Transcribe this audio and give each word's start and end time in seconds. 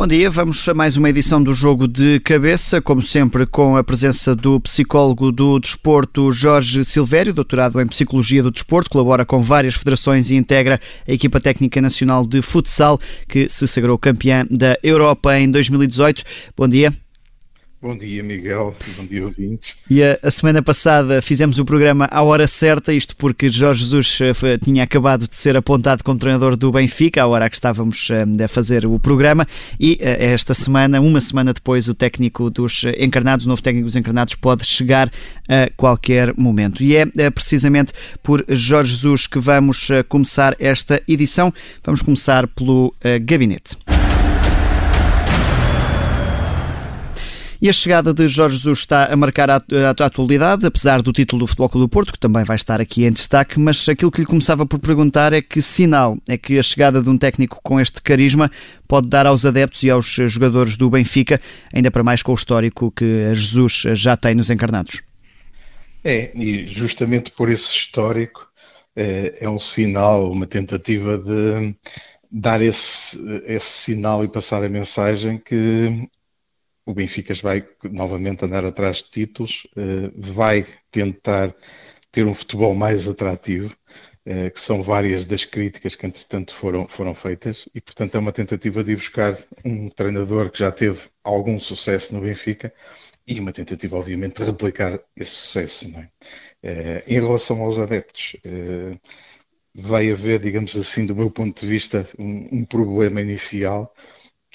Bom 0.00 0.06
dia, 0.06 0.30
vamos 0.30 0.66
a 0.66 0.72
mais 0.72 0.96
uma 0.96 1.10
edição 1.10 1.42
do 1.42 1.52
Jogo 1.52 1.86
de 1.86 2.20
Cabeça, 2.20 2.80
como 2.80 3.02
sempre 3.02 3.44
com 3.44 3.76
a 3.76 3.84
presença 3.84 4.34
do 4.34 4.58
psicólogo 4.58 5.30
do 5.30 5.60
desporto 5.60 6.32
Jorge 6.32 6.86
Silvério, 6.86 7.34
doutorado 7.34 7.78
em 7.78 7.86
Psicologia 7.86 8.42
do 8.42 8.50
Desporto, 8.50 8.88
colabora 8.88 9.26
com 9.26 9.42
várias 9.42 9.74
federações 9.74 10.30
e 10.30 10.36
integra 10.36 10.80
a 11.06 11.12
equipa 11.12 11.38
técnica 11.38 11.82
nacional 11.82 12.26
de 12.26 12.40
futsal 12.40 12.98
que 13.28 13.46
se 13.50 13.68
sagrou 13.68 13.98
campeã 13.98 14.46
da 14.50 14.74
Europa 14.82 15.38
em 15.38 15.50
2018. 15.50 16.24
Bom 16.56 16.66
dia. 16.66 16.94
Bom 17.82 17.96
dia, 17.96 18.22
Miguel. 18.22 18.76
Bom 18.94 19.06
dia, 19.06 19.24
ouvintes. 19.24 19.76
E 19.88 20.02
a, 20.02 20.18
a, 20.22 20.30
semana 20.30 20.62
passada 20.62 21.22
fizemos 21.22 21.58
o 21.58 21.64
programa 21.64 22.06
à 22.10 22.22
hora 22.22 22.46
certa, 22.46 22.92
isto 22.92 23.16
porque 23.16 23.48
Jorge 23.48 23.84
Jesus 23.84 24.18
eh, 24.20 24.58
tinha 24.58 24.84
acabado 24.84 25.26
de 25.26 25.34
ser 25.34 25.56
apontado 25.56 26.04
como 26.04 26.18
treinador 26.18 26.58
do 26.58 26.70
Benfica, 26.70 27.22
à 27.22 27.26
hora 27.26 27.48
que 27.48 27.56
estávamos 27.56 28.10
eh, 28.10 28.44
a 28.44 28.48
fazer 28.48 28.84
o 28.84 28.98
programa, 28.98 29.46
e 29.78 29.96
eh, 29.98 30.26
esta 30.26 30.52
semana, 30.52 31.00
uma 31.00 31.22
semana 31.22 31.54
depois, 31.54 31.88
o 31.88 31.94
técnico 31.94 32.50
dos 32.50 32.84
encarnados, 32.98 33.46
o 33.46 33.48
novo 33.48 33.62
técnico 33.62 33.86
dos 33.86 33.96
encarnados, 33.96 34.34
pode 34.34 34.66
chegar 34.66 35.10
a 35.48 35.70
qualquer 35.74 36.36
momento. 36.36 36.82
E 36.82 36.96
é 36.96 37.30
precisamente 37.30 37.94
por 38.22 38.44
Jorge 38.46 38.92
Jesus 38.92 39.26
que 39.26 39.38
vamos 39.38 39.88
começar 40.06 40.54
esta 40.58 41.02
edição. 41.08 41.50
Vamos 41.82 42.02
começar 42.02 42.46
pelo 42.46 42.94
gabinete. 43.22 43.76
E 47.62 47.68
a 47.68 47.74
chegada 47.74 48.14
de 48.14 48.26
Jorge 48.26 48.56
Jesus 48.56 48.78
está 48.78 49.12
a 49.12 49.16
marcar 49.16 49.50
a, 49.50 49.56
a, 49.56 50.02
a 50.02 50.06
atualidade, 50.06 50.64
apesar 50.64 51.02
do 51.02 51.12
título 51.12 51.40
do 51.40 51.46
Futebol 51.46 51.68
Clube 51.68 51.84
do 51.84 51.88
Porto, 51.90 52.12
que 52.14 52.18
também 52.18 52.42
vai 52.42 52.56
estar 52.56 52.80
aqui 52.80 53.04
em 53.04 53.12
destaque, 53.12 53.60
mas 53.60 53.86
aquilo 53.86 54.10
que 54.10 54.22
lhe 54.22 54.26
começava 54.26 54.64
por 54.64 54.78
perguntar 54.78 55.34
é 55.34 55.42
que 55.42 55.60
sinal 55.60 56.16
é 56.26 56.38
que 56.38 56.58
a 56.58 56.62
chegada 56.62 57.02
de 57.02 57.10
um 57.10 57.18
técnico 57.18 57.60
com 57.62 57.78
este 57.78 58.00
carisma 58.00 58.50
pode 58.88 59.08
dar 59.08 59.26
aos 59.26 59.44
adeptos 59.44 59.82
e 59.82 59.90
aos 59.90 60.06
jogadores 60.06 60.78
do 60.78 60.88
Benfica, 60.88 61.38
ainda 61.70 61.90
para 61.90 62.02
mais 62.02 62.22
com 62.22 62.32
o 62.32 62.34
histórico 62.34 62.90
que 62.92 63.34
Jesus 63.34 63.82
já 63.92 64.16
tem 64.16 64.34
nos 64.34 64.48
encarnados. 64.48 65.02
É, 66.02 66.30
e 66.34 66.66
justamente 66.66 67.30
por 67.30 67.50
esse 67.50 67.68
histórico 67.76 68.48
é, 68.96 69.36
é 69.38 69.50
um 69.50 69.58
sinal, 69.58 70.32
uma 70.32 70.46
tentativa 70.46 71.18
de 71.18 71.74
dar 72.32 72.62
esse, 72.62 73.18
esse 73.44 73.68
sinal 73.68 74.24
e 74.24 74.28
passar 74.28 74.64
a 74.64 74.68
mensagem 74.68 75.36
que 75.36 76.08
o 76.86 76.94
Benfica 76.94 77.34
vai 77.34 77.66
novamente 77.84 78.44
andar 78.44 78.64
atrás 78.64 78.98
de 78.98 79.10
títulos, 79.10 79.66
eh, 79.76 80.10
vai 80.16 80.66
tentar 80.90 81.54
ter 82.10 82.26
um 82.26 82.34
futebol 82.34 82.74
mais 82.74 83.06
atrativo, 83.08 83.74
eh, 84.24 84.50
que 84.50 84.60
são 84.60 84.82
várias 84.82 85.24
das 85.26 85.44
críticas 85.44 85.94
que, 85.94 86.06
entretanto, 86.06 86.54
foram, 86.54 86.88
foram 86.88 87.14
feitas, 87.14 87.68
e, 87.74 87.80
portanto, 87.80 88.14
é 88.16 88.18
uma 88.18 88.32
tentativa 88.32 88.82
de 88.84 88.92
ir 88.92 88.96
buscar 88.96 89.38
um 89.64 89.88
treinador 89.90 90.50
que 90.50 90.58
já 90.58 90.72
teve 90.72 91.08
algum 91.24 91.58
sucesso 91.60 92.14
no 92.14 92.20
Benfica 92.22 92.72
e 93.26 93.38
uma 93.40 93.52
tentativa, 93.52 93.96
obviamente, 93.96 94.38
de 94.38 94.44
replicar 94.44 95.00
esse 95.16 95.32
sucesso. 95.32 95.88
É? 95.96 96.08
Eh, 96.62 97.04
em 97.06 97.20
relação 97.20 97.62
aos 97.62 97.78
adeptos, 97.78 98.36
vai 99.74 100.10
haver, 100.10 100.40
digamos 100.40 100.76
assim, 100.76 101.06
do 101.06 101.14
meu 101.14 101.30
ponto 101.30 101.60
de 101.60 101.66
vista, 101.66 102.08
um, 102.18 102.60
um 102.60 102.64
problema 102.64 103.20
inicial 103.20 103.94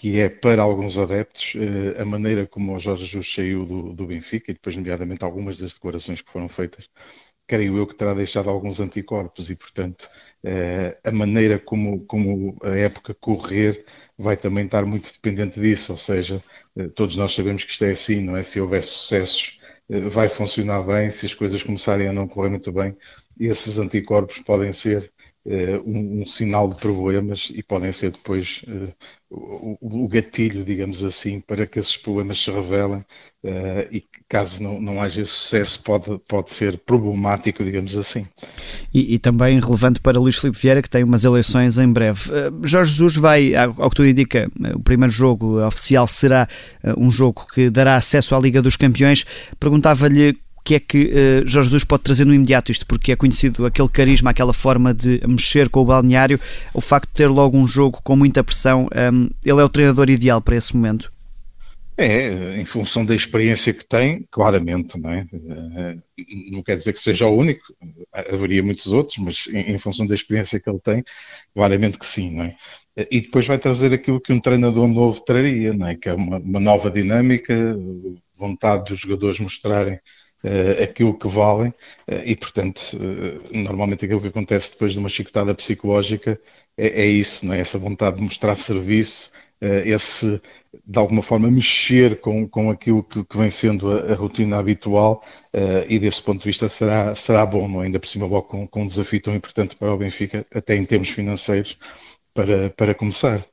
que 0.05 0.19
é 0.19 0.29
para 0.29 0.61
alguns 0.61 0.97
adeptos 0.99 1.53
eh, 1.55 1.99
a 2.01 2.05
maneira 2.05 2.45
como 2.45 2.75
o 2.75 2.79
Jorge 2.79 3.05
Jesus 3.05 3.33
saiu 3.33 3.65
do, 3.65 3.93
do 3.93 4.05
Benfica 4.05 4.51
e 4.51 4.53
depois, 4.53 4.75
nomeadamente, 4.77 5.23
algumas 5.25 5.57
das 5.57 5.73
declarações 5.73 6.21
que 6.21 6.31
foram 6.31 6.47
feitas, 6.47 6.87
creio 7.47 7.77
eu 7.77 7.87
que 7.87 7.95
terá 7.95 8.13
deixado 8.13 8.49
alguns 8.49 8.79
anticorpos 8.79 9.49
e, 9.49 9.55
portanto, 9.55 10.07
eh, 10.43 10.97
a 11.03 11.11
maneira 11.11 11.57
como, 11.59 12.05
como 12.05 12.57
a 12.63 12.75
época 12.77 13.15
correr 13.15 13.85
vai 14.17 14.37
também 14.37 14.65
estar 14.65 14.85
muito 14.85 15.11
dependente 15.11 15.59
disso, 15.59 15.93
ou 15.93 15.97
seja, 15.97 16.43
eh, 16.77 16.87
todos 16.89 17.15
nós 17.15 17.33
sabemos 17.33 17.63
que 17.63 17.71
isto 17.71 17.85
é 17.85 17.91
assim, 17.91 18.21
não 18.21 18.37
é? 18.37 18.43
Se 18.43 18.61
houver 18.61 18.83
sucessos, 18.83 19.59
vai 19.89 20.29
funcionar 20.29 20.83
bem, 20.83 21.09
se 21.11 21.25
as 21.25 21.33
coisas 21.33 21.63
começarem 21.63 22.07
a 22.07 22.13
não 22.13 22.27
correr 22.27 22.49
muito 22.49 22.71
bem, 22.71 22.95
esses 23.39 23.79
anticorpos 23.79 24.39
podem 24.39 24.71
ser 24.73 25.11
um, 25.85 26.21
um, 26.21 26.25
sinal 26.25 26.67
de 26.67 26.75
problemas 26.75 27.51
e 27.53 27.61
podem 27.61 27.91
ser 27.91 28.11
depois 28.11 28.65
uh, 28.67 28.91
o, 29.29 30.03
o, 30.03 30.07
gatilho, 30.07 30.63
digamos 30.63 31.03
assim, 31.03 31.39
para 31.39 31.67
que 31.67 31.77
esses 31.77 31.95
problemas 31.95 32.43
se 32.43 32.49
revelem 32.49 33.05
uh, 33.43 33.87
e 33.91 34.03
caso 34.27 34.63
não, 34.63 34.81
não 34.81 34.99
haja 34.99 35.23
sucesso 35.23 35.83
pode, 35.83 36.19
pode 36.27 36.51
ser 36.51 36.79
problemático, 36.79 37.63
digamos 37.63 37.95
assim. 37.95 38.25
E, 38.91 39.13
e, 39.13 39.19
também 39.19 39.59
relevante 39.59 39.99
para 39.99 40.19
Luís 40.19 40.35
Filipe 40.35 40.57
Vieira 40.59 40.81
que 40.81 40.89
tem 40.89 41.03
umas 41.03 41.23
eleições 41.23 41.77
em 41.77 41.91
breve. 41.91 42.31
Jorge 42.63 42.91
Jesus 42.91 43.15
vai, 43.15 43.53
ao 43.55 43.89
que 43.89 43.95
tudo 43.95 44.07
indica, 44.07 44.49
o 44.73 44.79
primeiro 44.79 45.13
jogo 45.13 45.63
oficial 45.63 46.07
será 46.07 46.47
um 46.97 47.11
jogo 47.11 47.45
que 47.53 47.69
dará 47.69 47.97
acesso 47.97 48.33
à 48.33 48.39
Liga 48.39 48.61
dos 48.63 48.75
Campeões. 48.75 49.25
Perguntava-lhe 49.59 50.35
que 50.65 50.75
é 50.75 50.79
que 50.79 51.05
uh, 51.05 51.47
Jorge 51.47 51.69
Jesus 51.69 51.83
pode 51.83 52.01
trazer 52.01 52.25
no 52.25 52.33
imediato 52.33 52.71
isto, 52.71 52.87
porque 52.87 53.11
é 53.11 53.15
conhecido 53.15 53.67
aquele 53.67 53.87
carisma, 53.87 54.31
aquela 54.31 54.53
forma 54.53 54.95
de 54.95 55.21
mexer 55.27 55.69
com 55.69 55.81
o 55.81 55.85
balneário, 55.85 56.39
o 56.73 56.81
facto 56.81 57.07
de 57.07 57.13
ter 57.13 57.27
logo 57.27 57.55
um 57.55 57.67
jogo 57.67 58.01
com 58.03 58.15
muita 58.15 58.43
pressão, 58.43 58.85
um, 58.85 58.97
ehm, 58.99 59.29
ele 59.45 59.61
é 59.61 59.63
o 59.63 59.69
treinador 59.69 60.09
ideal 60.09 60.41
para 60.41 60.55
esse 60.55 60.75
momento? 60.75 61.13
É, 61.97 62.59
em 62.59 62.65
função 62.65 63.05
da 63.05 63.15
experiência 63.15 63.73
que 63.73 63.85
tem, 63.85 64.27
claramente, 64.29 64.99
não 64.99 65.11
é? 65.11 65.25
Eh, 65.31 65.97
não 66.51 66.61
quer 66.61 66.75
dizer 66.75 66.91
que 66.91 66.99
seja 66.99 67.25
o 67.25 67.37
único, 67.37 67.63
haveria 68.11 68.61
muitos 68.61 68.91
outros, 68.91 69.17
mas 69.17 69.47
em, 69.47 69.77
função 69.77 70.05
da 70.05 70.13
experiência 70.13 70.59
que 70.59 70.69
ele 70.69 70.79
tem, 70.79 71.05
claramente 71.53 71.97
que 71.97 72.05
sim, 72.05 72.35
não 72.35 72.43
é? 72.43 72.57
E 73.09 73.21
depois 73.21 73.45
vai 73.47 73.57
trazer 73.57 73.93
aquilo 73.93 74.19
que 74.19 74.33
um 74.33 74.41
treinador 74.41 74.87
novo 74.89 75.21
traria, 75.21 75.73
não 75.73 75.87
é? 75.87 75.95
Que 75.95 76.09
é 76.09 76.13
uma, 76.13 76.37
uma 76.37 76.59
nova 76.59 76.91
dinâmica, 76.91 77.53
vontade 78.37 78.89
dos 78.89 78.99
jogadores 78.99 79.39
mostrarem 79.39 79.99
uh, 80.43 80.83
aquilo 80.83 81.17
que 81.17 81.27
valem 81.27 81.69
uh, 81.69 82.21
e, 82.25 82.35
portanto, 82.35 82.81
uh, 82.93 83.57
normalmente 83.57 84.05
aquilo 84.05 84.21
que 84.21 84.27
acontece 84.27 84.71
depois 84.73 84.93
de 84.93 84.99
uma 84.99 85.09
chicotada 85.09 85.53
psicológica 85.55 86.39
é, 86.77 87.03
é 87.03 87.05
isso, 87.05 87.45
não 87.45 87.53
é? 87.53 87.59
essa 87.59 87.77
vontade 87.77 88.17
de 88.17 88.23
mostrar 88.23 88.55
serviço, 88.57 89.31
esse, 89.85 90.39
de 90.85 90.99
alguma 90.99 91.21
forma, 91.21 91.49
mexer 91.49 92.19
com, 92.19 92.47
com 92.47 92.69
aquilo 92.69 93.01
que, 93.01 93.23
que 93.23 93.37
vem 93.37 93.49
sendo 93.49 93.89
a, 93.89 94.11
a 94.11 94.15
rotina 94.15 94.59
habitual 94.59 95.23
e, 95.87 95.97
desse 95.97 96.21
ponto 96.21 96.39
de 96.39 96.45
vista, 96.45 96.67
será, 96.69 97.15
será 97.15 97.45
bom, 97.45 97.67
não 97.67 97.81
é? 97.81 97.85
ainda 97.85 97.99
por 97.99 98.07
cima, 98.07 98.27
logo 98.27 98.43
com, 98.43 98.67
com 98.67 98.83
um 98.83 98.87
desafio 98.87 99.21
tão 99.21 99.33
importante 99.33 99.75
para 99.75 99.93
o 99.93 99.97
Benfica, 99.97 100.45
até 100.53 100.75
em 100.75 100.85
termos 100.85 101.09
financeiros, 101.09 101.79
para, 102.33 102.69
para 102.71 102.93
começar. 102.93 103.47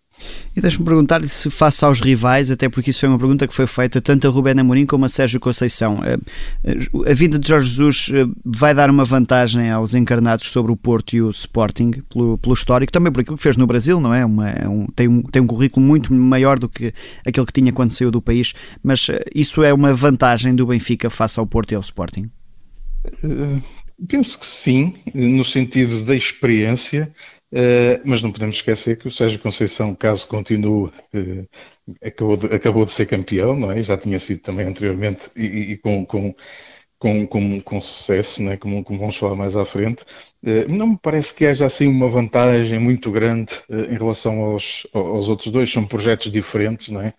E 0.55 0.61
deixe-me 0.61 0.85
perguntar-lhe 0.85 1.29
se 1.29 1.51
face 1.51 1.85
aos 1.85 2.01
rivais, 2.01 2.51
até 2.51 2.69
porque 2.69 2.91
isso 2.91 3.01
foi 3.01 3.09
uma 3.09 3.19
pergunta 3.19 3.47
que 3.47 3.55
foi 3.55 3.67
feita 3.67 4.01
tanto 4.01 4.29
a 4.29 4.31
Rubén 4.31 4.59
Amorim 4.61 4.87
como 4.87 5.05
a 5.05 5.09
Sérgio 5.09 5.41
Conceição, 5.41 6.01
eh, 6.05 6.19
eh, 6.65 7.11
a 7.11 7.15
vinda 7.15 7.39
de 7.39 7.49
Jorge 7.49 7.69
Jesus 7.69 8.11
eh, 8.13 8.27
vai 8.45 8.75
dar 8.75 8.91
uma 8.91 9.05
vantagem 9.05 9.71
aos 9.71 9.95
encarnados 9.95 10.51
sobre 10.51 10.71
o 10.71 10.77
Porto 10.77 11.17
e 11.17 11.23
o 11.23 11.31
Sporting, 11.31 12.03
pelo, 12.13 12.37
pelo 12.39 12.55
histórico, 12.55 12.93
também 12.93 13.11
por 13.11 13.21
aquilo 13.21 13.37
que 13.37 13.43
fez 13.43 13.57
no 13.57 13.67
Brasil, 13.67 14.01
não 14.01 14.13
é? 14.13 14.25
Uma, 14.25 14.51
é 14.51 14.69
um, 14.69 14.87
tem, 14.87 15.09
um, 15.09 15.23
tem 15.23 15.41
um 15.41 15.47
currículo 15.47 15.85
muito 15.85 16.13
maior 16.13 16.59
do 16.59 16.69
que 16.69 16.93
aquele 17.27 17.47
que 17.47 17.53
tinha 17.53 17.73
quando 17.73 17.93
saiu 17.93 18.11
do 18.11 18.21
país, 18.21 18.53
mas 18.83 19.07
isso 19.35 19.63
é 19.63 19.73
uma 19.73 19.95
vantagem 19.95 20.55
do 20.55 20.67
Benfica 20.67 21.09
face 21.09 21.41
ao 21.41 21.47
Porto 21.47 21.73
e 21.73 21.75
ao 21.75 21.81
Sporting? 21.81 22.31
penso 24.09 24.39
que 24.39 24.47
sim, 24.47 24.95
no 25.15 25.45
sentido 25.45 26.05
da 26.05 26.15
experiência, 26.15 27.13
Uh, 27.53 28.01
mas 28.03 28.23
não 28.23 28.33
podemos 28.33 28.57
esquecer 28.57 28.97
que 28.97 29.07
o 29.07 29.11
Sérgio 29.11 29.39
Conceição, 29.39 29.95
caso 29.95 30.27
continue, 30.27 30.87
uh, 30.87 31.47
acabou, 32.03 32.37
de, 32.39 32.47
acabou 32.47 32.87
de 32.87 32.93
ser 32.93 33.05
campeão, 33.05 33.55
não 33.55 33.71
é? 33.71 33.83
Já 33.83 33.95
tinha 33.95 34.19
sido 34.19 34.41
também 34.41 34.67
anteriormente 34.67 35.31
e, 35.37 35.73
e 35.73 35.77
com, 35.77 36.07
com, 36.07 36.35
com, 36.99 37.27
com, 37.27 37.61
com 37.61 37.79
sucesso, 37.79 38.43
não 38.43 38.53
é? 38.53 38.57
como, 38.57 38.83
como 38.83 38.99
vamos 38.99 39.19
falar 39.19 39.37
mais 39.37 39.55
à 39.55 39.67
frente. 39.67 40.03
Uh, 40.43 40.67
não 40.67 40.87
me 40.87 40.99
parece 41.03 41.35
que 41.35 41.45
haja 41.45 41.67
assim 41.67 41.89
uma 41.89 42.09
vantagem 42.09 42.79
muito 42.79 43.11
grande 43.11 43.53
em 43.69 43.99
relação 43.99 44.41
aos, 44.41 44.87
aos 44.95 45.29
outros 45.29 45.53
dois, 45.53 45.71
são 45.71 45.85
projetos 45.85 46.33
diferentes, 46.33 46.89
não 46.89 47.03
é? 47.03 47.13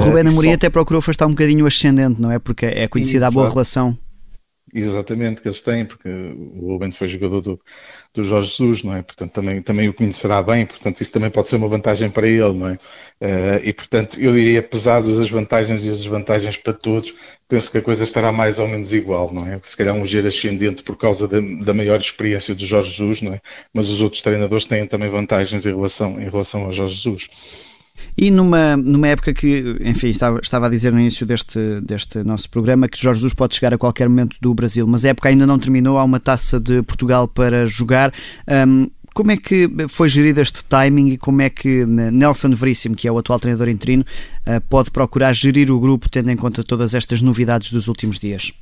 Rubén 0.00 0.26
Amorim 0.26 0.48
só... 0.48 0.54
até 0.54 0.68
procurou 0.68 0.98
afastar 0.98 1.26
um 1.26 1.30
bocadinho 1.30 1.64
o 1.64 1.68
ascendente, 1.68 2.20
não 2.20 2.32
é? 2.32 2.40
Porque 2.40 2.66
é 2.66 2.88
conhecida 2.88 3.26
Exato. 3.26 3.38
a 3.38 3.40
boa 3.40 3.48
relação. 3.50 3.96
Exatamente, 4.76 5.40
que 5.40 5.46
eles 5.46 5.60
têm, 5.60 5.86
porque 5.86 6.08
o 6.08 6.72
Rubén 6.72 6.90
foi 6.90 7.06
jogador 7.06 7.40
do, 7.40 7.60
do 8.12 8.24
Jorge 8.24 8.50
Jesus, 8.50 8.82
não 8.82 8.96
é? 8.96 9.02
Portanto, 9.02 9.30
também, 9.32 9.62
também 9.62 9.88
o 9.88 9.94
conhecerá 9.94 10.42
bem, 10.42 10.66
portanto, 10.66 11.00
isso 11.00 11.12
também 11.12 11.30
pode 11.30 11.48
ser 11.48 11.56
uma 11.56 11.68
vantagem 11.68 12.10
para 12.10 12.26
ele, 12.26 12.52
não 12.52 12.68
é? 12.70 12.72
Uh, 13.20 13.60
e, 13.62 13.72
portanto, 13.72 14.20
eu 14.20 14.32
diria, 14.32 14.60
pesadas 14.64 15.20
as 15.20 15.30
vantagens 15.30 15.84
e 15.86 15.90
as 15.90 15.98
desvantagens 15.98 16.56
para 16.56 16.72
todos, 16.72 17.14
penso 17.48 17.70
que 17.70 17.78
a 17.78 17.82
coisa 17.82 18.02
estará 18.02 18.32
mais 18.32 18.58
ou 18.58 18.66
menos 18.66 18.92
igual, 18.92 19.32
não 19.32 19.46
é? 19.46 19.60
Se 19.62 19.76
calhar 19.76 19.94
um 19.94 20.04
giro 20.04 20.26
ascendente 20.26 20.82
por 20.82 20.96
causa 20.96 21.28
da, 21.28 21.38
da 21.40 21.72
maior 21.72 22.00
experiência 22.00 22.52
do 22.52 22.66
Jorge 22.66 22.90
Jesus, 22.90 23.22
não 23.22 23.34
é? 23.34 23.40
Mas 23.72 23.88
os 23.88 24.00
outros 24.00 24.22
treinadores 24.22 24.64
têm 24.64 24.88
também 24.88 25.08
vantagens 25.08 25.64
em 25.64 25.70
relação, 25.70 26.20
em 26.20 26.28
relação 26.28 26.64
ao 26.64 26.72
Jorge 26.72 26.96
Jesus. 26.96 27.28
E 28.16 28.30
numa, 28.30 28.76
numa 28.76 29.08
época 29.08 29.34
que, 29.34 29.76
enfim, 29.80 30.08
estava, 30.08 30.38
estava 30.40 30.66
a 30.66 30.70
dizer 30.70 30.92
no 30.92 31.00
início 31.00 31.26
deste, 31.26 31.80
deste 31.80 32.22
nosso 32.22 32.48
programa 32.48 32.88
que 32.88 33.00
Jorge 33.00 33.18
Jesus 33.18 33.34
pode 33.34 33.54
chegar 33.54 33.74
a 33.74 33.78
qualquer 33.78 34.08
momento 34.08 34.36
do 34.40 34.54
Brasil, 34.54 34.86
mas 34.86 35.04
a 35.04 35.08
época 35.08 35.28
ainda 35.28 35.46
não 35.46 35.58
terminou, 35.58 35.98
há 35.98 36.04
uma 36.04 36.20
taça 36.20 36.60
de 36.60 36.82
Portugal 36.82 37.26
para 37.26 37.66
jogar. 37.66 38.12
Um, 38.66 38.88
como 39.12 39.30
é 39.30 39.36
que 39.36 39.70
foi 39.88 40.08
gerido 40.08 40.40
este 40.40 40.64
timing 40.64 41.10
e 41.10 41.16
como 41.16 41.40
é 41.40 41.48
que 41.48 41.84
Nelson 41.86 42.50
Veríssimo, 42.50 42.96
que 42.96 43.06
é 43.06 43.12
o 43.12 43.16
atual 43.16 43.38
treinador 43.38 43.68
interino, 43.68 44.04
pode 44.68 44.90
procurar 44.90 45.32
gerir 45.32 45.70
o 45.70 45.78
grupo 45.78 46.08
tendo 46.08 46.32
em 46.32 46.36
conta 46.36 46.64
todas 46.64 46.94
estas 46.94 47.22
novidades 47.22 47.70
dos 47.70 47.86
últimos 47.86 48.18
dias? 48.18 48.52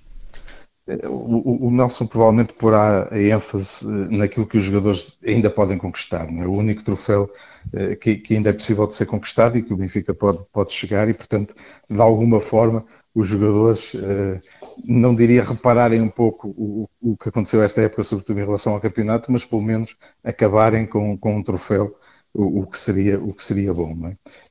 O, 1.08 1.66
o, 1.66 1.70
Nelson 1.70 2.06
provavelmente 2.06 2.52
porá 2.54 3.08
a 3.10 3.18
ênfase 3.18 3.86
eh, 3.86 4.16
naquilo 4.16 4.46
que 4.46 4.56
os 4.56 4.64
jogadores 4.64 5.18
ainda 5.24 5.50
podem 5.50 5.78
conquistar. 5.78 6.28
É? 6.28 6.46
O 6.46 6.52
único 6.52 6.82
troféu 6.82 7.30
eh, 7.72 7.96
que, 7.96 8.16
que, 8.16 8.34
ainda 8.34 8.50
é 8.50 8.52
possível 8.52 8.86
de 8.86 8.94
ser 8.94 9.06
conquistado 9.06 9.56
e 9.56 9.62
que 9.62 9.72
o 9.72 9.76
Benfica 9.76 10.14
pode, 10.14 10.38
pode 10.52 10.72
chegar 10.72 11.08
e, 11.08 11.14
portanto, 11.14 11.54
de 11.88 12.00
alguma 12.00 12.40
forma, 12.40 12.84
os 13.14 13.28
jogadores, 13.28 13.94
eh, 13.94 14.40
não 14.84 15.14
diria 15.14 15.42
repararem 15.42 16.00
um 16.00 16.08
pouco 16.08 16.48
o, 16.48 16.88
o 17.00 17.16
que 17.16 17.28
aconteceu 17.28 17.62
esta 17.62 17.82
época, 17.82 18.02
sobretudo 18.02 18.40
em 18.40 18.44
relação 18.44 18.74
ao 18.74 18.80
campeonato, 18.80 19.30
mas 19.30 19.44
pelo 19.44 19.62
menos 19.62 19.96
acabarem 20.24 20.86
com, 20.86 21.16
com 21.18 21.36
um 21.36 21.42
troféu 21.42 21.94
o, 22.34 22.60
o, 22.60 22.66
que 22.66 22.78
seria, 22.78 23.18
o 23.18 23.32
que 23.32 23.42
seria 23.42 23.72
bom. 23.74 23.96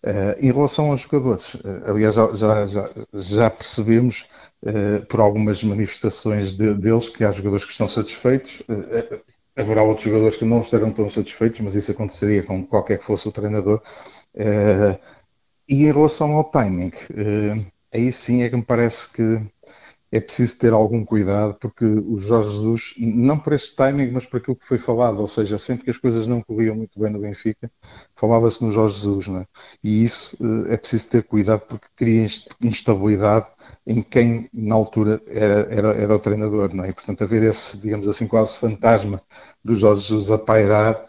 É? 0.04 0.12
Uh, 0.12 0.40
em 0.40 0.52
relação 0.52 0.92
aos 0.92 1.02
jogadores, 1.02 1.56
uh, 1.56 1.84
aliás, 1.86 2.16
já, 2.16 2.68
já, 2.68 2.90
já, 3.14 3.50
percebemos 3.50 4.28
uh, 4.64 5.06
por 5.08 5.20
algumas 5.20 5.64
manifestações 5.64 6.52
de, 6.52 6.74
deles 6.76 7.10
que 7.10 7.24
há 7.24 7.32
jogadores 7.32 7.66
que 7.66 7.72
estão 7.72 7.88
satisfeitos, 7.88 8.64
haverá 9.56 9.84
outros 9.84 10.06
jogadores 10.06 10.36
que 10.36 10.46
não 10.46 10.62
estarão 10.62 10.92
tão 10.92 11.10
satisfeitos, 11.10 11.60
mas 11.62 11.76
isso 11.76 11.92
aconteceria 11.92 12.44
com 12.44 12.66
qualquer 12.66 13.00
que 13.00 13.06
fosse 13.06 13.28
o 13.28 13.32
treinador. 13.32 13.82
e 15.68 15.84
em 15.84 15.92
relação 15.92 16.32
ao 16.34 16.44
timing, 16.44 16.92
aí 17.94 18.12
sim 18.12 18.44
é 18.44 18.50
que 18.50 18.56
me 18.56 18.64
parece 18.64 19.12
que 19.14 19.42
é 20.12 20.20
preciso 20.20 20.60
ter 20.60 20.74
algum 20.74 21.06
cuidado, 21.06 21.56
porque 21.60 21.86
o 21.86 22.18
Jorge 22.18 22.50
Jesus, 22.52 22.94
não 22.98 23.40
por 23.40 23.54
este 23.54 23.76
timing, 23.76 24.12
mas 24.12 24.26
por 24.26 24.38
aquilo 24.38 24.56
que 24.58 24.66
foi 24.66 24.78
falado, 24.78 25.20
ou 25.20 25.28
seja, 25.28 25.58
sempre 25.58 25.86
que 25.86 25.90
as 25.90 25.98
coisas 25.98 26.28
não 26.28 26.42
corriam 26.42 26.76
muito 26.76 27.00
bem 27.00 27.10
no 27.10 27.20
Benfica, 27.20 27.72
falava-se 28.16 28.64
no 28.64 28.72
Jorge 28.72 28.96
Jesus, 28.98 29.28
não 29.30 29.40
é? 29.40 29.48
E 29.84 30.04
isso 30.04 30.38
eh, 30.68 30.74
é 30.74 30.78
preciso 30.78 31.10
ter 31.10 31.24
cuidado 31.24 31.62
porque 31.62 31.88
cria 31.96 32.28
instabilidade 32.62 33.50
em 33.88 34.02
quem 34.02 34.50
na 34.54 34.76
altura 34.76 35.22
era, 35.28 35.62
era, 35.74 35.94
era 35.94 36.16
o 36.16 36.20
treinador, 36.20 36.74
não 36.74 36.84
é? 36.84 36.90
E, 36.90 36.94
portanto, 36.94 37.24
haver 37.24 37.44
esse, 37.44 37.80
digamos 37.82 38.08
assim, 38.08 38.28
quase 38.28 38.58
fantasma 38.58 39.22
do 39.64 39.76
Jorge 39.76 40.08
Jesus 40.10 40.30
a 40.32 40.38
pairar 40.38 41.08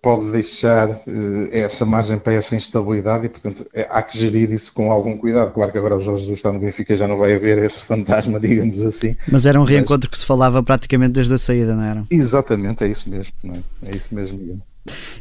pode 0.00 0.30
deixar 0.30 0.88
uh, 0.88 1.48
essa 1.52 1.84
margem 1.84 2.18
para 2.18 2.32
essa 2.32 2.56
instabilidade 2.56 3.26
e, 3.26 3.28
portanto, 3.28 3.66
é, 3.74 3.86
há 3.90 4.02
que 4.02 4.18
gerir 4.18 4.50
isso 4.50 4.72
com 4.72 4.90
algum 4.90 5.16
cuidado. 5.16 5.52
Claro 5.52 5.70
que 5.70 5.78
agora 5.78 5.96
o 5.96 6.00
Jorge 6.00 6.22
Jesus 6.22 6.38
está 6.38 6.52
no 6.52 6.58
Benfica 6.58 6.96
já 6.96 7.06
não 7.06 7.18
vai 7.18 7.34
haver 7.34 7.58
esse 7.58 7.82
fantasma, 7.82 8.38
digamos 8.40 8.80
assim. 8.84 9.16
Mas 9.30 9.44
era 9.44 9.60
um 9.60 9.64
reencontro 9.64 10.08
Mas... 10.08 10.12
que 10.12 10.18
se 10.18 10.26
falava 10.26 10.62
praticamente 10.62 11.12
desde 11.12 11.34
a 11.34 11.38
saída, 11.38 11.74
não 11.74 11.82
era? 11.82 12.04
Exatamente, 12.10 12.84
é 12.84 12.88
isso 12.88 13.10
mesmo. 13.10 13.32
É? 13.44 13.88
é? 13.88 13.96
isso 13.96 14.14
mesmo, 14.14 14.38
Miguel. 14.38 14.58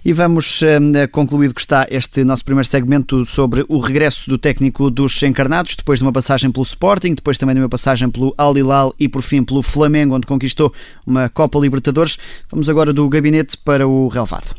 E 0.04 0.14
vamos, 0.14 0.62
eh, 0.64 1.08
concluído 1.08 1.54
que 1.54 1.62
está 1.62 1.86
este 1.90 2.24
nosso 2.24 2.44
primeiro 2.46 2.68
segmento 2.68 3.26
sobre 3.26 3.66
o 3.68 3.80
regresso 3.80 4.30
do 4.30 4.38
técnico 4.38 4.90
dos 4.90 5.22
encarnados, 5.24 5.76
depois 5.76 6.00
de 6.00 6.06
uma 6.06 6.14
passagem 6.14 6.52
pelo 6.52 6.64
Sporting, 6.64 7.14
depois 7.14 7.38
também 7.38 7.56
de 7.56 7.62
uma 7.62 7.70
passagem 7.70 8.10
pelo 8.10 8.34
Al 8.38 8.58
Hilal 8.58 8.94
e 9.00 9.10
por 9.10 9.22
fim 9.22 9.44
pelo 9.44 9.62
Flamengo, 9.62 10.16
onde 10.16 10.26
conquistou 10.26 10.74
uma 11.06 11.30
Copa 11.30 11.60
Libertadores. 11.60 12.18
Vamos 12.50 12.70
agora 12.70 12.94
do 12.94 13.08
gabinete 13.10 13.58
para 13.58 13.88
o 13.88 14.08
relevado. 14.08 14.56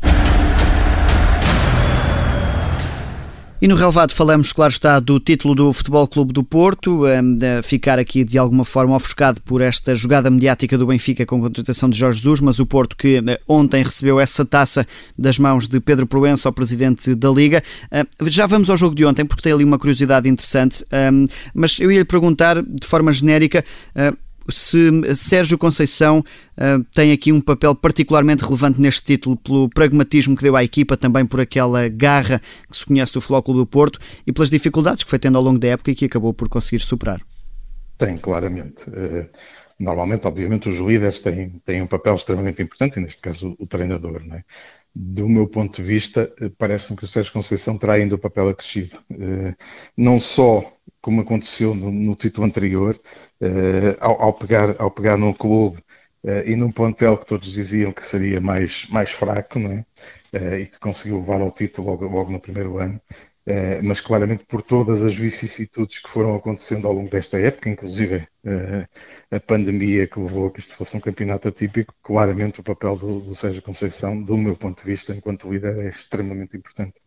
E 3.61 3.67
no 3.67 3.75
relevado 3.75 4.11
falamos, 4.11 4.51
claro 4.51 4.71
está, 4.71 4.99
do 4.99 5.19
título 5.19 5.53
do 5.53 5.71
Futebol 5.71 6.07
Clube 6.07 6.33
do 6.33 6.43
Porto, 6.43 7.03
a 7.05 7.61
ficar 7.61 7.99
aqui 7.99 8.23
de 8.23 8.35
alguma 8.35 8.65
forma 8.65 8.95
ofuscado 8.95 9.39
por 9.39 9.61
esta 9.61 9.93
jogada 9.93 10.31
mediática 10.31 10.75
do 10.79 10.87
Benfica 10.87 11.27
com 11.27 11.35
a 11.35 11.41
contratação 11.41 11.87
de 11.87 11.95
Jorge 11.95 12.17
Jesus, 12.17 12.39
mas 12.39 12.59
o 12.59 12.65
Porto 12.65 12.97
que 12.97 13.17
eh, 13.17 13.39
ontem 13.47 13.83
recebeu 13.83 14.19
essa 14.19 14.43
taça 14.43 14.87
das 15.15 15.37
mãos 15.37 15.67
de 15.67 15.79
Pedro 15.79 16.07
Proença, 16.07 16.49
o 16.49 16.51
presidente 16.51 17.13
da 17.13 17.29
Liga. 17.29 17.61
Eh, 17.91 18.03
já 18.21 18.47
vamos 18.47 18.67
ao 18.67 18.75
jogo 18.75 18.95
de 18.95 19.05
ontem, 19.05 19.25
porque 19.25 19.43
tem 19.43 19.53
ali 19.53 19.63
uma 19.63 19.77
curiosidade 19.77 20.27
interessante, 20.27 20.83
mas 21.53 21.79
eu 21.79 21.91
ia 21.91 21.99
lhe 21.99 22.05
perguntar 22.05 22.63
de 22.63 22.87
forma 22.87 23.13
genérica 23.13 23.63
se 24.49 25.15
Sérgio 25.15 25.57
Conceição 25.57 26.19
uh, 26.19 26.83
tem 26.93 27.11
aqui 27.11 27.31
um 27.31 27.41
papel 27.41 27.75
particularmente 27.75 28.43
relevante 28.43 28.79
neste 28.79 29.03
título 29.03 29.37
pelo 29.37 29.69
pragmatismo 29.69 30.35
que 30.35 30.43
deu 30.43 30.55
à 30.55 30.63
equipa, 30.63 30.97
também 30.97 31.25
por 31.25 31.39
aquela 31.39 31.87
garra 31.89 32.41
que 32.69 32.77
se 32.77 32.85
conhece 32.85 33.13
do 33.13 33.21
Flóculo 33.21 33.59
do 33.59 33.65
Porto 33.65 33.99
e 34.25 34.31
pelas 34.31 34.49
dificuldades 34.49 35.03
que 35.03 35.09
foi 35.09 35.19
tendo 35.19 35.37
ao 35.37 35.43
longo 35.43 35.59
da 35.59 35.69
época 35.69 35.91
e 35.91 35.95
que 35.95 36.05
acabou 36.05 36.33
por 36.33 36.49
conseguir 36.49 36.79
superar. 36.79 37.21
Tem, 37.97 38.17
claramente. 38.17 38.89
Uh, 38.89 39.29
normalmente, 39.79 40.25
obviamente, 40.25 40.69
os 40.69 40.77
líderes 40.77 41.19
têm, 41.19 41.49
têm 41.65 41.81
um 41.81 41.87
papel 41.87 42.15
extremamente 42.15 42.61
importante, 42.61 42.99
neste 42.99 43.21
caso 43.21 43.55
o 43.59 43.67
treinador, 43.67 44.23
não 44.25 44.35
é? 44.35 44.43
Do 44.93 45.27
meu 45.27 45.47
ponto 45.47 45.81
de 45.81 45.87
vista, 45.87 46.33
eh, 46.41 46.49
parece-me 46.57 46.97
que 46.97 47.05
o 47.05 47.07
Sérgio 47.07 47.33
Conceição 47.33 47.77
terá 47.77 47.93
ainda 47.93 48.15
o 48.15 48.19
papel 48.19 48.49
acrescido. 48.49 48.97
Não 49.97 50.19
só 50.19 50.73
como 51.01 51.21
aconteceu 51.21 51.73
no, 51.73 52.15
título 52.15 52.45
anterior, 52.45 52.99
uh, 53.41 53.97
ao, 53.99 54.21
ao, 54.21 54.33
pegar, 54.33 54.75
ao 54.79 54.91
pegar 54.91 55.17
num 55.17 55.33
clube 55.33 55.83
e 56.45 56.55
num 56.55 56.71
plantel 56.71 57.17
que 57.17 57.25
todos 57.25 57.51
diziam 57.51 57.91
que 57.91 58.03
seria 58.03 58.39
mais, 58.39 58.87
mais 58.89 59.09
fraco, 59.09 59.57
não 59.57 59.71
é? 59.71 59.85
E 60.59 60.67
que 60.67 60.79
conseguiu 60.79 61.17
levar 61.19 61.41
ao 61.41 61.51
título 61.51 61.89
logo, 61.89 62.07
logo 62.07 62.31
no 62.31 62.39
primeiro 62.39 62.77
ano. 62.77 63.01
Mas 63.83 63.99
claramente 64.01 64.45
por 64.45 64.61
todas 64.61 65.03
as 65.03 65.15
vicissitudes 65.15 65.99
que 65.99 66.09
foram 66.09 66.35
acontecendo 66.35 66.87
ao 66.87 66.93
longo 66.93 67.09
desta 67.09 67.39
época, 67.39 67.69
inclusive 67.69 68.27
a 69.31 69.39
pandemia 69.39 70.07
que 70.07 70.19
levou 70.19 70.47
a 70.47 70.51
que 70.51 70.59
isto 70.59 70.75
fosse 70.75 70.95
um 70.95 70.99
campeonato 70.99 71.47
atípico, 71.47 71.93
claramente 72.03 72.59
o 72.59 72.63
papel 72.63 72.95
do, 72.97 73.19
do 73.21 73.35
Sérgio 73.35 73.61
Conceição, 73.61 74.21
do 74.21 74.37
meu 74.37 74.55
ponto 74.55 74.79
de 74.79 74.85
vista, 74.89 75.15
enquanto 75.15 75.51
líder, 75.51 75.79
é 75.79 75.89
extremamente 75.89 76.55
importante 76.57 77.00